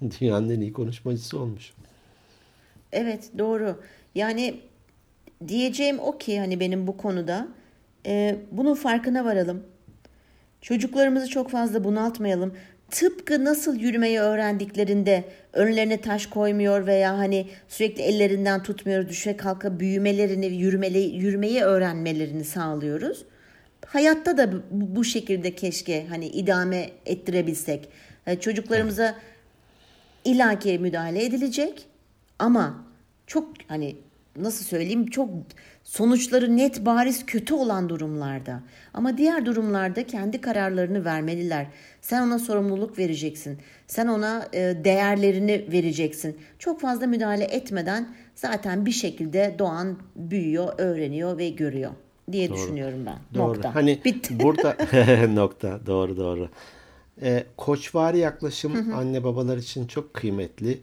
dünyanın 0.20 0.50
en 0.50 0.62
iyi 0.62 0.74
konuşmacısı 0.74 1.40
olmuş. 1.40 1.74
Evet 2.92 3.30
doğru. 3.38 3.76
Yani 4.16 4.60
diyeceğim 5.48 6.00
o 6.00 6.18
ki 6.18 6.40
hani 6.40 6.60
benim 6.60 6.88
bu 6.88 6.98
konuda 6.98 7.48
e, 8.06 8.38
bunun 8.52 8.74
farkına 8.74 9.26
varalım. 9.26 9.64
Çocuklarımızı 10.62 11.30
çok 11.30 11.50
fazla 11.50 11.84
bunaltmayalım. 11.84 12.54
Tıpkı 12.92 13.46
nasıl 13.46 13.76
yürümeyi 13.76 14.20
öğrendiklerinde 14.20 15.24
önlerine 15.54 16.02
taş 16.02 16.26
koymuyor 16.26 16.88
veya 16.88 17.18
hani 17.18 17.48
sürekli 17.68 18.02
ellerinden 18.02 18.64
tutmuyor 18.64 19.10
düşe 19.10 19.38
kalka 19.38 19.80
büyümelerini 19.80 20.46
yürümeli, 20.46 21.00
yürümeyi 21.00 21.62
öğrenmelerini 21.62 22.44
sağlıyoruz. 22.44 23.26
Hayatta 23.86 24.38
da 24.38 24.50
bu, 24.72 25.04
şekilde 25.04 25.56
keşke 25.56 26.08
hani 26.08 26.28
idame 26.28 26.90
ettirebilsek. 27.06 27.90
Yani 28.26 28.40
çocuklarımıza 28.40 29.16
ilaki 30.26 30.80
müdahale 30.80 31.26
edilecek 31.26 31.86
ama 32.40 32.86
çok 33.28 33.54
hani 33.68 33.96
nasıl 34.36 34.66
söyleyeyim 34.66 35.08
çok 35.08 35.30
sonuçları 35.92 36.58
net 36.58 36.86
bariz 36.86 37.26
kötü 37.26 37.54
olan 37.54 37.90
durumlarda. 37.90 38.60
Ama 38.94 39.18
diğer 39.18 39.46
durumlarda 39.46 40.08
kendi 40.08 40.42
kararlarını 40.42 41.06
vermeliler. 41.06 41.68
Sen 42.02 42.28
ona 42.28 42.40
sorumluluk 42.40 42.98
vereceksin. 42.98 43.58
Sen 43.88 44.08
ona 44.08 44.48
e, 44.54 44.60
değerlerini 44.84 45.66
vereceksin. 45.72 46.38
Çok 46.60 46.82
fazla 46.82 47.08
müdahale 47.08 47.44
etmeden 47.44 48.16
zaten 48.36 48.86
bir 48.86 48.92
şekilde 48.92 49.56
doğan 49.60 49.98
büyüyor, 50.16 50.74
öğreniyor 50.78 51.38
ve 51.38 51.50
görüyor 51.50 51.92
diye 52.32 52.50
doğru. 52.50 52.58
düşünüyorum 52.58 53.06
ben. 53.06 53.18
Doğru. 53.34 53.54
Nokta. 53.54 53.76
Hani 53.76 54.00
Bitti. 54.06 54.40
burada 54.40 54.78
nokta. 55.34 55.80
Doğru 55.86 56.18
doğru. 56.18 56.50
Ee, 57.22 57.44
koçvari 57.58 58.18
yaklaşım 58.18 58.74
hı 58.74 58.92
hı. 58.92 58.96
anne 58.96 59.24
babalar 59.24 59.58
için 59.58 59.88
çok 59.88 60.14
kıymetli 60.14 60.80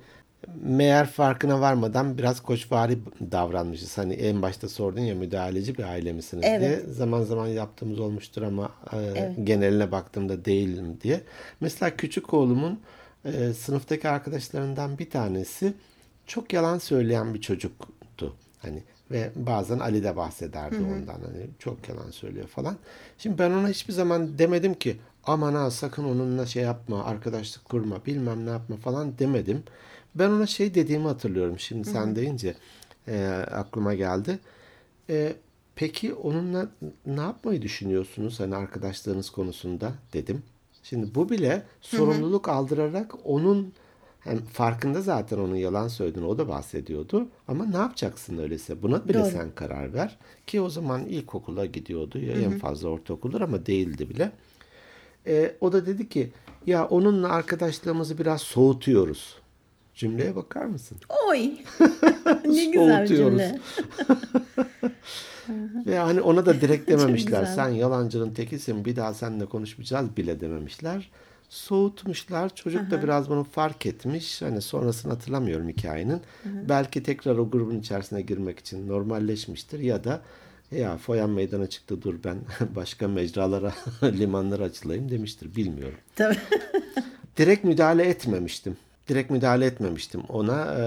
meğer 0.62 1.06
farkına 1.06 1.60
varmadan 1.60 2.18
biraz 2.18 2.40
koçvari 2.40 2.98
davranmışız. 3.20 3.98
Hani 3.98 4.14
en 4.14 4.42
başta 4.42 4.68
sordun 4.68 5.00
ya 5.00 5.14
müdahaleci 5.14 5.78
bir 5.78 5.82
aile 5.82 6.12
misiniz 6.12 6.44
evet. 6.46 6.60
diye. 6.60 6.94
Zaman 6.94 7.22
zaman 7.22 7.46
yaptığımız 7.46 8.00
olmuştur 8.00 8.42
ama 8.42 8.70
e, 8.92 8.96
evet. 8.96 9.32
geneline 9.44 9.92
baktığımda 9.92 10.44
değilim 10.44 10.98
diye. 11.02 11.20
Mesela 11.60 11.96
küçük 11.96 12.34
oğlumun 12.34 12.80
e, 13.24 13.52
sınıftaki 13.52 14.08
arkadaşlarından 14.08 14.98
bir 14.98 15.10
tanesi 15.10 15.74
çok 16.26 16.52
yalan 16.52 16.78
söyleyen 16.78 17.34
bir 17.34 17.40
çocuktu. 17.40 18.34
Hani 18.58 18.82
ve 19.10 19.30
bazen 19.36 19.78
Ali 19.78 20.04
de 20.04 20.16
bahsederdi 20.16 20.76
hı 20.76 20.80
hı. 20.80 20.84
ondan. 20.84 21.20
Hani 21.20 21.46
çok 21.58 21.88
yalan 21.88 22.10
söylüyor 22.10 22.46
falan. 22.46 22.76
Şimdi 23.18 23.38
ben 23.38 23.50
ona 23.50 23.68
hiçbir 23.68 23.92
zaman 23.92 24.38
demedim 24.38 24.74
ki 24.74 24.96
aman 25.24 25.54
ha 25.54 25.70
sakın 25.70 26.04
onunla 26.04 26.46
şey 26.46 26.62
yapma, 26.62 27.04
arkadaşlık 27.04 27.64
kurma, 27.64 28.06
bilmem 28.06 28.46
ne 28.46 28.50
yapma 28.50 28.76
falan 28.76 29.18
demedim. 29.18 29.62
Ben 30.14 30.30
ona 30.30 30.46
şey 30.46 30.74
dediğimi 30.74 31.06
hatırlıyorum 31.06 31.58
şimdi 31.58 31.88
sen 31.88 32.16
deyince 32.16 32.54
e, 33.08 33.26
aklıma 33.50 33.94
geldi. 33.94 34.38
E, 35.10 35.36
peki 35.76 36.14
onunla 36.14 36.68
ne 37.06 37.20
yapmayı 37.20 37.62
düşünüyorsunuz 37.62 38.40
hani 38.40 38.56
arkadaşlarınız 38.56 39.30
konusunda 39.30 39.92
dedim. 40.12 40.42
Şimdi 40.82 41.14
bu 41.14 41.30
bile 41.30 41.62
sorumluluk 41.80 42.46
Hı-hı. 42.46 42.54
aldırarak 42.54 43.14
onun 43.24 43.72
hem 44.20 44.38
farkında 44.38 45.02
zaten 45.02 45.38
onun 45.38 45.56
yalan 45.56 45.88
söylediğini 45.88 46.28
o 46.28 46.38
da 46.38 46.48
bahsediyordu. 46.48 47.28
Ama 47.48 47.66
ne 47.66 47.76
yapacaksın 47.76 48.38
öyleyse? 48.38 48.82
Buna 48.82 49.08
bile 49.08 49.18
Doğru. 49.18 49.30
sen 49.30 49.50
karar 49.50 49.94
ver. 49.94 50.18
Ki 50.46 50.60
o 50.60 50.70
zaman 50.70 51.06
ilkokula 51.06 51.66
gidiyordu 51.66 52.18
ya 52.18 52.34
Hı-hı. 52.34 52.42
en 52.42 52.58
fazla 52.58 52.88
ortaokuldur 52.88 53.40
ama 53.40 53.66
değildi 53.66 54.10
bile. 54.10 54.32
E, 55.26 55.56
o 55.60 55.72
da 55.72 55.86
dedi 55.86 56.08
ki 56.08 56.32
ya 56.66 56.86
onunla 56.86 57.28
arkadaşlığımızı 57.28 58.18
biraz 58.18 58.40
soğutuyoruz. 58.40 59.36
Cümleye 59.98 60.36
bakar 60.36 60.64
mısın? 60.64 60.98
Oy. 61.28 61.38
ne 62.44 62.64
güzel 62.64 63.06
cümle. 63.06 63.58
Ve 65.86 65.98
hani 65.98 66.20
ona 66.20 66.46
da 66.46 66.60
direkt 66.60 66.90
dememişler. 66.90 67.44
Sen 67.44 67.68
yalancının 67.68 68.34
tekisin 68.34 68.84
bir 68.84 68.96
daha 68.96 69.14
seninle 69.14 69.46
konuşmayacağız 69.46 70.16
bile 70.16 70.40
dememişler. 70.40 71.10
Soğutmuşlar. 71.48 72.54
Çocuk 72.54 72.90
da 72.90 73.02
biraz 73.02 73.30
bunu 73.30 73.44
fark 73.44 73.86
etmiş. 73.86 74.42
Hani 74.42 74.60
sonrasını 74.60 75.12
hatırlamıyorum 75.12 75.68
hikayenin. 75.68 76.20
Belki 76.44 77.02
tekrar 77.02 77.38
o 77.38 77.50
grubun 77.50 77.78
içerisine 77.78 78.22
girmek 78.22 78.58
için 78.58 78.88
normalleşmiştir 78.88 79.78
ya 79.78 80.04
da 80.04 80.20
ya 80.70 80.96
foyan 80.96 81.30
meydana 81.30 81.66
çıktı 81.66 82.02
dur 82.02 82.14
ben 82.24 82.38
başka 82.76 83.08
mecralara 83.08 83.74
limanlara 84.02 84.64
açılayım 84.64 85.10
demiştir. 85.10 85.56
Bilmiyorum. 85.56 85.98
Tabii. 86.16 86.38
Direkt 87.36 87.64
müdahale 87.64 88.04
etmemiştim 88.04 88.76
direkt 89.08 89.30
müdahale 89.30 89.66
etmemiştim 89.66 90.22
ona. 90.28 90.74
E, 90.74 90.82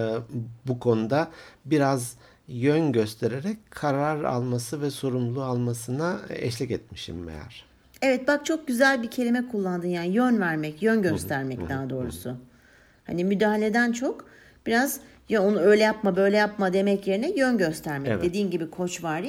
bu 0.68 0.80
konuda 0.80 1.28
biraz 1.66 2.16
yön 2.48 2.92
göstererek 2.92 3.58
karar 3.70 4.24
alması 4.24 4.82
ve 4.82 4.92
sorumluluğu 4.92 5.44
almasına 5.44 6.20
eşlik 6.30 6.72
etmişim 6.72 7.24
meğer. 7.24 7.66
Evet 8.02 8.28
bak 8.28 8.46
çok 8.46 8.68
güzel 8.68 9.04
bir 9.04 9.12
kelime 9.12 9.48
kullandın 9.48 9.88
yani 9.88 10.08
yön 10.08 10.40
vermek, 10.40 10.84
yön 10.84 11.02
göstermek 11.02 11.70
daha 11.70 11.90
doğrusu. 11.90 12.36
Hani 13.08 13.26
müdahaleden 13.26 13.92
çok 13.92 14.26
biraz 14.66 15.00
ya 15.30 15.44
onu 15.44 15.60
öyle 15.60 15.84
yapma 15.84 16.16
böyle 16.16 16.38
yapma 16.38 16.74
demek 16.74 17.08
yerine 17.08 17.32
yön 17.32 17.58
göstermek. 17.58 18.12
Evet. 18.12 18.24
Dediğin 18.24 18.52
gibi 18.52 18.70
koç 18.70 19.04
var. 19.04 19.24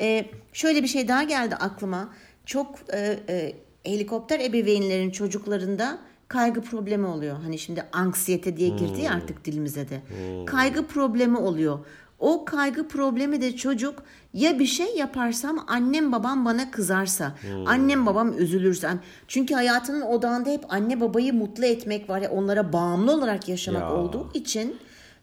Ee, 0.00 0.24
şöyle 0.52 0.82
bir 0.82 0.88
şey 0.88 1.08
daha 1.08 1.22
geldi 1.22 1.54
aklıma. 1.54 2.14
Çok 2.46 2.78
e, 2.92 3.18
e, 3.28 3.52
helikopter 3.84 4.40
ebeveynlerin 4.40 5.10
çocuklarında 5.10 5.98
kaygı 6.32 6.60
problemi 6.60 7.06
oluyor. 7.06 7.36
Hani 7.42 7.58
şimdi 7.58 7.84
anksiyete 7.92 8.56
diye 8.56 8.68
girdi 8.68 9.00
ya 9.00 9.10
hmm. 9.10 9.16
artık 9.16 9.44
dilimize 9.44 9.88
de. 9.88 9.96
Hmm. 9.96 10.46
Kaygı 10.46 10.86
problemi 10.86 11.36
oluyor. 11.36 11.78
O 12.18 12.44
kaygı 12.44 12.88
problemi 12.88 13.40
de 13.40 13.56
çocuk 13.56 14.02
ya 14.34 14.58
bir 14.58 14.66
şey 14.66 14.96
yaparsam 14.96 15.64
annem 15.66 16.12
babam 16.12 16.44
bana 16.44 16.70
kızarsa, 16.70 17.34
hmm. 17.40 17.66
annem 17.66 18.06
babam 18.06 18.38
üzülürsem. 18.38 19.00
Çünkü 19.28 19.54
hayatının 19.54 20.02
odağında 20.02 20.50
hep 20.50 20.64
anne 20.68 21.00
babayı 21.00 21.34
mutlu 21.34 21.64
etmek 21.64 22.10
var 22.10 22.20
ya 22.20 22.30
onlara 22.30 22.72
bağımlı 22.72 23.12
olarak 23.12 23.48
yaşamak 23.48 23.82
ya. 23.82 23.92
olduğu 23.92 24.30
için 24.34 24.76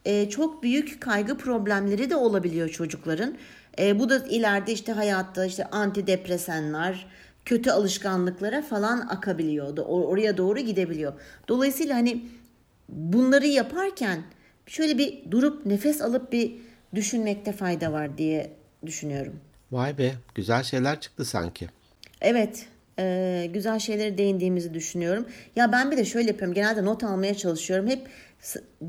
e, 0.06 0.30
çok 0.30 0.64
büyük 0.64 1.02
kaygı 1.02 1.38
problemleri 1.38 2.10
de 2.10 2.16
olabiliyor 2.16 2.70
çocukların. 2.70 3.38
E, 3.80 4.00
bu 4.00 4.10
da 4.10 4.18
ileride 4.18 4.72
işte 4.72 4.92
hayatta 4.92 5.46
işte 5.46 5.66
antidepresanlar, 5.66 7.08
kötü 7.50 7.72
alışkanlıklara 7.72 8.62
falan 8.62 9.00
akabiliyordu. 9.00 9.82
Or- 9.82 10.06
oraya 10.06 10.38
doğru 10.38 10.60
gidebiliyor. 10.60 11.14
Dolayısıyla 11.48 11.96
hani 11.96 12.26
bunları 12.90 13.48
yaparken 13.48 14.24
şöyle 14.68 14.98
bir 14.98 15.32
durup 15.32 15.66
nefes 15.66 16.02
alıp 16.02 16.32
bir 16.32 16.56
düşünmekte 16.96 17.52
fayda 17.52 17.92
var 17.92 18.18
diye 18.18 18.52
düşünüyorum. 18.86 19.40
Vay 19.72 19.98
be 19.98 20.12
güzel 20.36 20.64
şeyler 20.64 21.00
çıktı 21.00 21.26
sanki. 21.26 21.68
Evet 22.22 22.66
e, 23.00 23.48
güzel 23.54 23.80
şeylere 23.80 24.18
değindiğimizi 24.18 24.74
düşünüyorum. 24.74 25.26
Ya 25.56 25.72
ben 25.72 25.92
bir 25.92 25.98
de 25.98 26.06
şöyle 26.06 26.28
yapıyorum 26.28 26.54
genelde 26.54 26.86
not 26.86 27.04
almaya 27.04 27.36
çalışıyorum. 27.36 27.88
Hep 27.88 28.08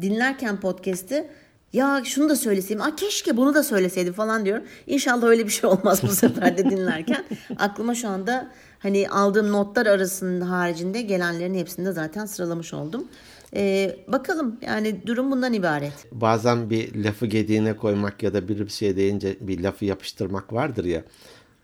dinlerken 0.01 0.61
podcast'i 0.61 1.29
ya 1.73 2.03
şunu 2.05 2.29
da 2.29 2.37
söyleseydim. 2.37 2.83
Aa, 2.83 2.97
keşke 2.97 3.37
bunu 3.37 3.55
da 3.55 3.62
söyleseydim 3.62 4.12
falan 4.12 4.45
diyorum. 4.45 4.64
İnşallah 4.87 5.27
öyle 5.27 5.47
bir 5.47 5.51
şey 5.51 5.71
olmaz 5.71 6.03
bu 6.03 6.09
sefer 6.09 6.59
de 6.59 6.71
dinlerken. 6.71 7.25
Aklıma 7.59 7.95
şu 7.95 8.09
anda 8.09 8.51
hani 8.79 9.09
aldığım 9.09 9.53
notlar 9.53 9.87
arasında 9.87 10.51
haricinde 10.51 11.03
gelenlerin 11.03 11.55
hepsini 11.55 11.87
de 11.87 11.93
zaten 11.93 12.27
sıralamış 12.27 12.75
oldum. 12.75 13.09
Ee, 13.57 13.97
bakalım 14.09 14.57
yani 14.62 15.07
durum 15.07 15.31
bundan 15.31 15.53
ibaret. 15.53 15.93
Bazen 16.12 16.71
bir 16.71 17.05
lafı 17.05 17.27
gediğine 17.27 17.77
koymak 17.77 18.23
ya 18.23 18.35
da 18.35 18.49
bir 18.49 18.68
şey 18.68 18.97
deyince 18.97 19.37
bir 19.41 19.61
lafı 19.61 19.85
yapıştırmak 19.85 20.53
vardır 20.53 20.85
ya. 20.85 21.05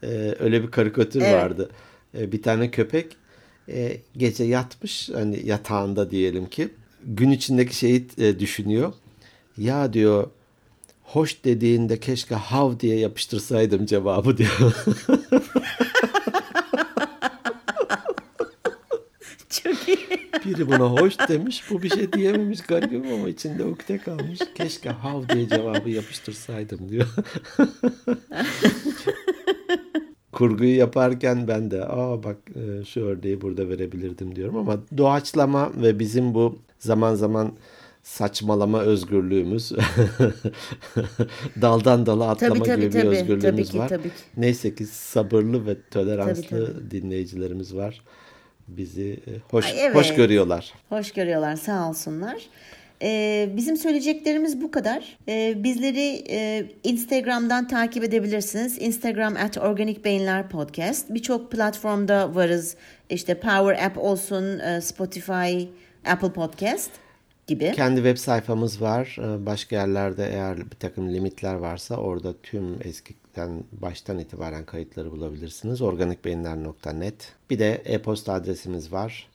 Ee, 0.02 0.34
öyle 0.40 0.62
bir 0.62 0.70
karikatür 0.70 1.22
evet. 1.22 1.34
vardı. 1.34 1.70
Ee, 2.18 2.32
bir 2.32 2.42
tane 2.42 2.70
köpek 2.70 3.16
e, 3.68 3.96
gece 4.16 4.44
yatmış 4.44 5.08
hani 5.08 5.46
yatağında 5.46 6.10
diyelim 6.10 6.46
ki 6.46 6.68
gün 7.04 7.30
içindeki 7.30 7.76
şeyi 7.76 8.06
e, 8.18 8.38
düşünüyor 8.38 8.92
ya 9.58 9.92
diyor 9.92 10.30
hoş 11.02 11.44
dediğinde 11.44 12.00
keşke 12.00 12.34
hav 12.34 12.80
diye 12.80 12.98
yapıştırsaydım 12.98 13.86
cevabı 13.86 14.36
diyor. 14.36 14.50
Çok 19.48 19.88
iyi. 19.88 19.98
Biri 20.44 20.66
buna 20.66 20.90
hoş 20.90 21.18
demiş. 21.28 21.62
Bu 21.70 21.82
bir 21.82 21.90
şey 21.90 22.12
diyememiş 22.12 22.60
garibim 22.60 23.12
ama 23.12 23.28
içinde 23.28 23.64
ukde 23.64 23.98
kalmış. 23.98 24.38
Keşke 24.54 24.90
hav 24.90 25.28
diye 25.28 25.48
cevabı 25.48 25.90
yapıştırsaydım 25.90 26.88
diyor. 26.88 27.06
Kurguyu 30.32 30.76
yaparken 30.76 31.48
ben 31.48 31.70
de 31.70 31.84
aa 31.84 32.22
bak 32.22 32.36
e, 32.54 32.84
şu 32.84 33.00
örneği 33.00 33.40
burada 33.40 33.68
verebilirdim 33.68 34.36
diyorum 34.36 34.56
ama 34.56 34.78
doğaçlama 34.98 35.72
ve 35.82 35.98
bizim 35.98 36.34
bu 36.34 36.58
zaman 36.78 37.14
zaman 37.14 37.52
saçmalama 38.06 38.80
özgürlüğümüz, 38.80 39.72
daldan 41.62 42.06
dala 42.06 42.28
atlama 42.30 42.54
tabii, 42.54 42.64
tabii, 42.64 42.80
gibi 42.80 42.90
tabii, 42.90 43.02
bir 43.02 43.08
özgürlüğümüz 43.08 43.42
tabii 43.42 43.64
ki, 43.64 43.78
var. 43.78 43.88
Tabii 43.88 44.08
ki. 44.08 44.14
Neyse 44.36 44.74
ki 44.74 44.86
sabırlı 44.86 45.66
ve 45.66 45.76
toleranslı 45.90 46.42
tabii, 46.42 46.64
tabii. 46.64 46.90
dinleyicilerimiz 46.90 47.76
var. 47.76 48.02
Bizi 48.68 49.20
e, 49.26 49.30
hoş 49.50 49.66
Ay, 49.66 49.72
evet. 49.80 49.94
hoş 49.94 50.14
görüyorlar. 50.14 50.72
Hoş 50.88 51.12
görüyorlar 51.12 51.56
sağ 51.56 51.88
olsunlar. 51.88 52.42
Ee, 53.02 53.48
bizim 53.56 53.76
söyleyeceklerimiz 53.76 54.62
bu 54.62 54.70
kadar. 54.70 55.18
Ee, 55.28 55.54
bizleri 55.56 56.24
e, 56.30 56.66
Instagram'dan 56.84 57.68
takip 57.68 58.04
edebilirsiniz. 58.04 58.78
Instagram 58.80 59.36
at 59.36 59.58
Organik 59.58 60.04
Beyinler 60.04 60.48
Podcast. 60.48 61.10
Birçok 61.10 61.52
platformda 61.52 62.34
varız. 62.34 62.76
İşte 63.10 63.34
Power 63.34 63.86
App 63.86 63.98
olsun, 63.98 64.58
e, 64.58 64.80
Spotify, 64.80 65.68
Apple 66.04 66.32
Podcast 66.32 66.90
gibi. 67.46 67.72
Kendi 67.72 67.96
web 67.96 68.16
sayfamız 68.16 68.82
var. 68.82 69.16
Ee, 69.20 69.46
başka 69.46 69.76
yerlerde 69.76 70.28
eğer 70.32 70.58
bir 70.58 70.76
takım 70.76 71.12
limitler 71.14 71.54
varsa 71.54 71.96
orada 71.96 72.34
tüm 72.42 72.78
eskiden 72.84 73.64
baştan 73.72 74.18
itibaren 74.18 74.64
kayıtları 74.64 75.12
bulabilirsiniz. 75.12 75.82
organikbeyinler.net 75.82 77.32
Bir 77.50 77.58
de 77.58 77.82
e-posta 77.84 78.32
adresimiz 78.32 78.92
var. 78.92 79.28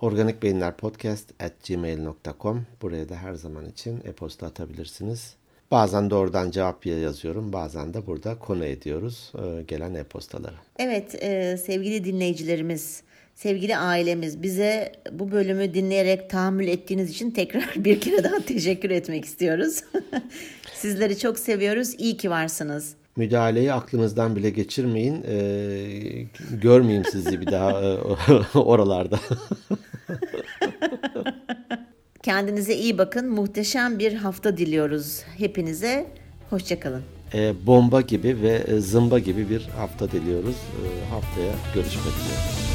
organikbeyinlerpodcast 0.00 1.42
at 1.42 1.52
gmail.com 1.68 2.66
Buraya 2.82 3.08
da 3.08 3.14
her 3.16 3.34
zaman 3.34 3.66
için 3.66 4.00
e-posta 4.04 4.46
atabilirsiniz. 4.46 5.34
Bazen 5.70 6.10
doğrudan 6.10 6.50
cevap 6.50 6.86
yazıyorum. 6.86 7.52
Bazen 7.52 7.94
de 7.94 8.06
burada 8.06 8.38
konu 8.38 8.64
ediyoruz 8.64 9.32
e, 9.34 9.62
gelen 9.62 9.94
e-postaları. 9.94 10.54
Evet 10.78 11.22
e, 11.22 11.56
sevgili 11.56 12.04
dinleyicilerimiz 12.04 13.02
Sevgili 13.36 13.76
ailemiz 13.76 14.42
bize 14.42 14.92
bu 15.12 15.30
bölümü 15.30 15.74
dinleyerek 15.74 16.30
tahammül 16.30 16.68
ettiğiniz 16.68 17.10
için 17.10 17.30
tekrar 17.30 17.74
bir 17.76 18.00
kere 18.00 18.24
daha 18.24 18.40
teşekkür 18.40 18.90
etmek 18.90 19.24
istiyoruz. 19.24 19.82
Sizleri 20.74 21.18
çok 21.18 21.38
seviyoruz. 21.38 21.94
İyi 21.98 22.16
ki 22.16 22.30
varsınız. 22.30 22.94
Müdahaleyi 23.16 23.72
aklınızdan 23.72 24.36
bile 24.36 24.50
geçirmeyin. 24.50 25.24
Ee, 25.28 26.26
görmeyeyim 26.62 27.04
sizi 27.04 27.40
bir 27.40 27.46
daha 27.46 27.82
e, 27.82 27.98
oralarda. 28.58 29.20
Kendinize 32.22 32.74
iyi 32.74 32.98
bakın. 32.98 33.28
Muhteşem 33.28 33.98
bir 33.98 34.12
hafta 34.12 34.56
diliyoruz 34.56 35.22
hepinize. 35.38 36.06
Hoşçakalın. 36.50 37.02
E, 37.34 37.66
bomba 37.66 38.00
gibi 38.00 38.42
ve 38.42 38.80
zımba 38.80 39.18
gibi 39.18 39.50
bir 39.50 39.62
hafta 39.62 40.10
diliyoruz. 40.10 40.56
E, 40.56 41.10
haftaya 41.10 41.52
görüşmek 41.74 42.06
üzere. 42.06 42.65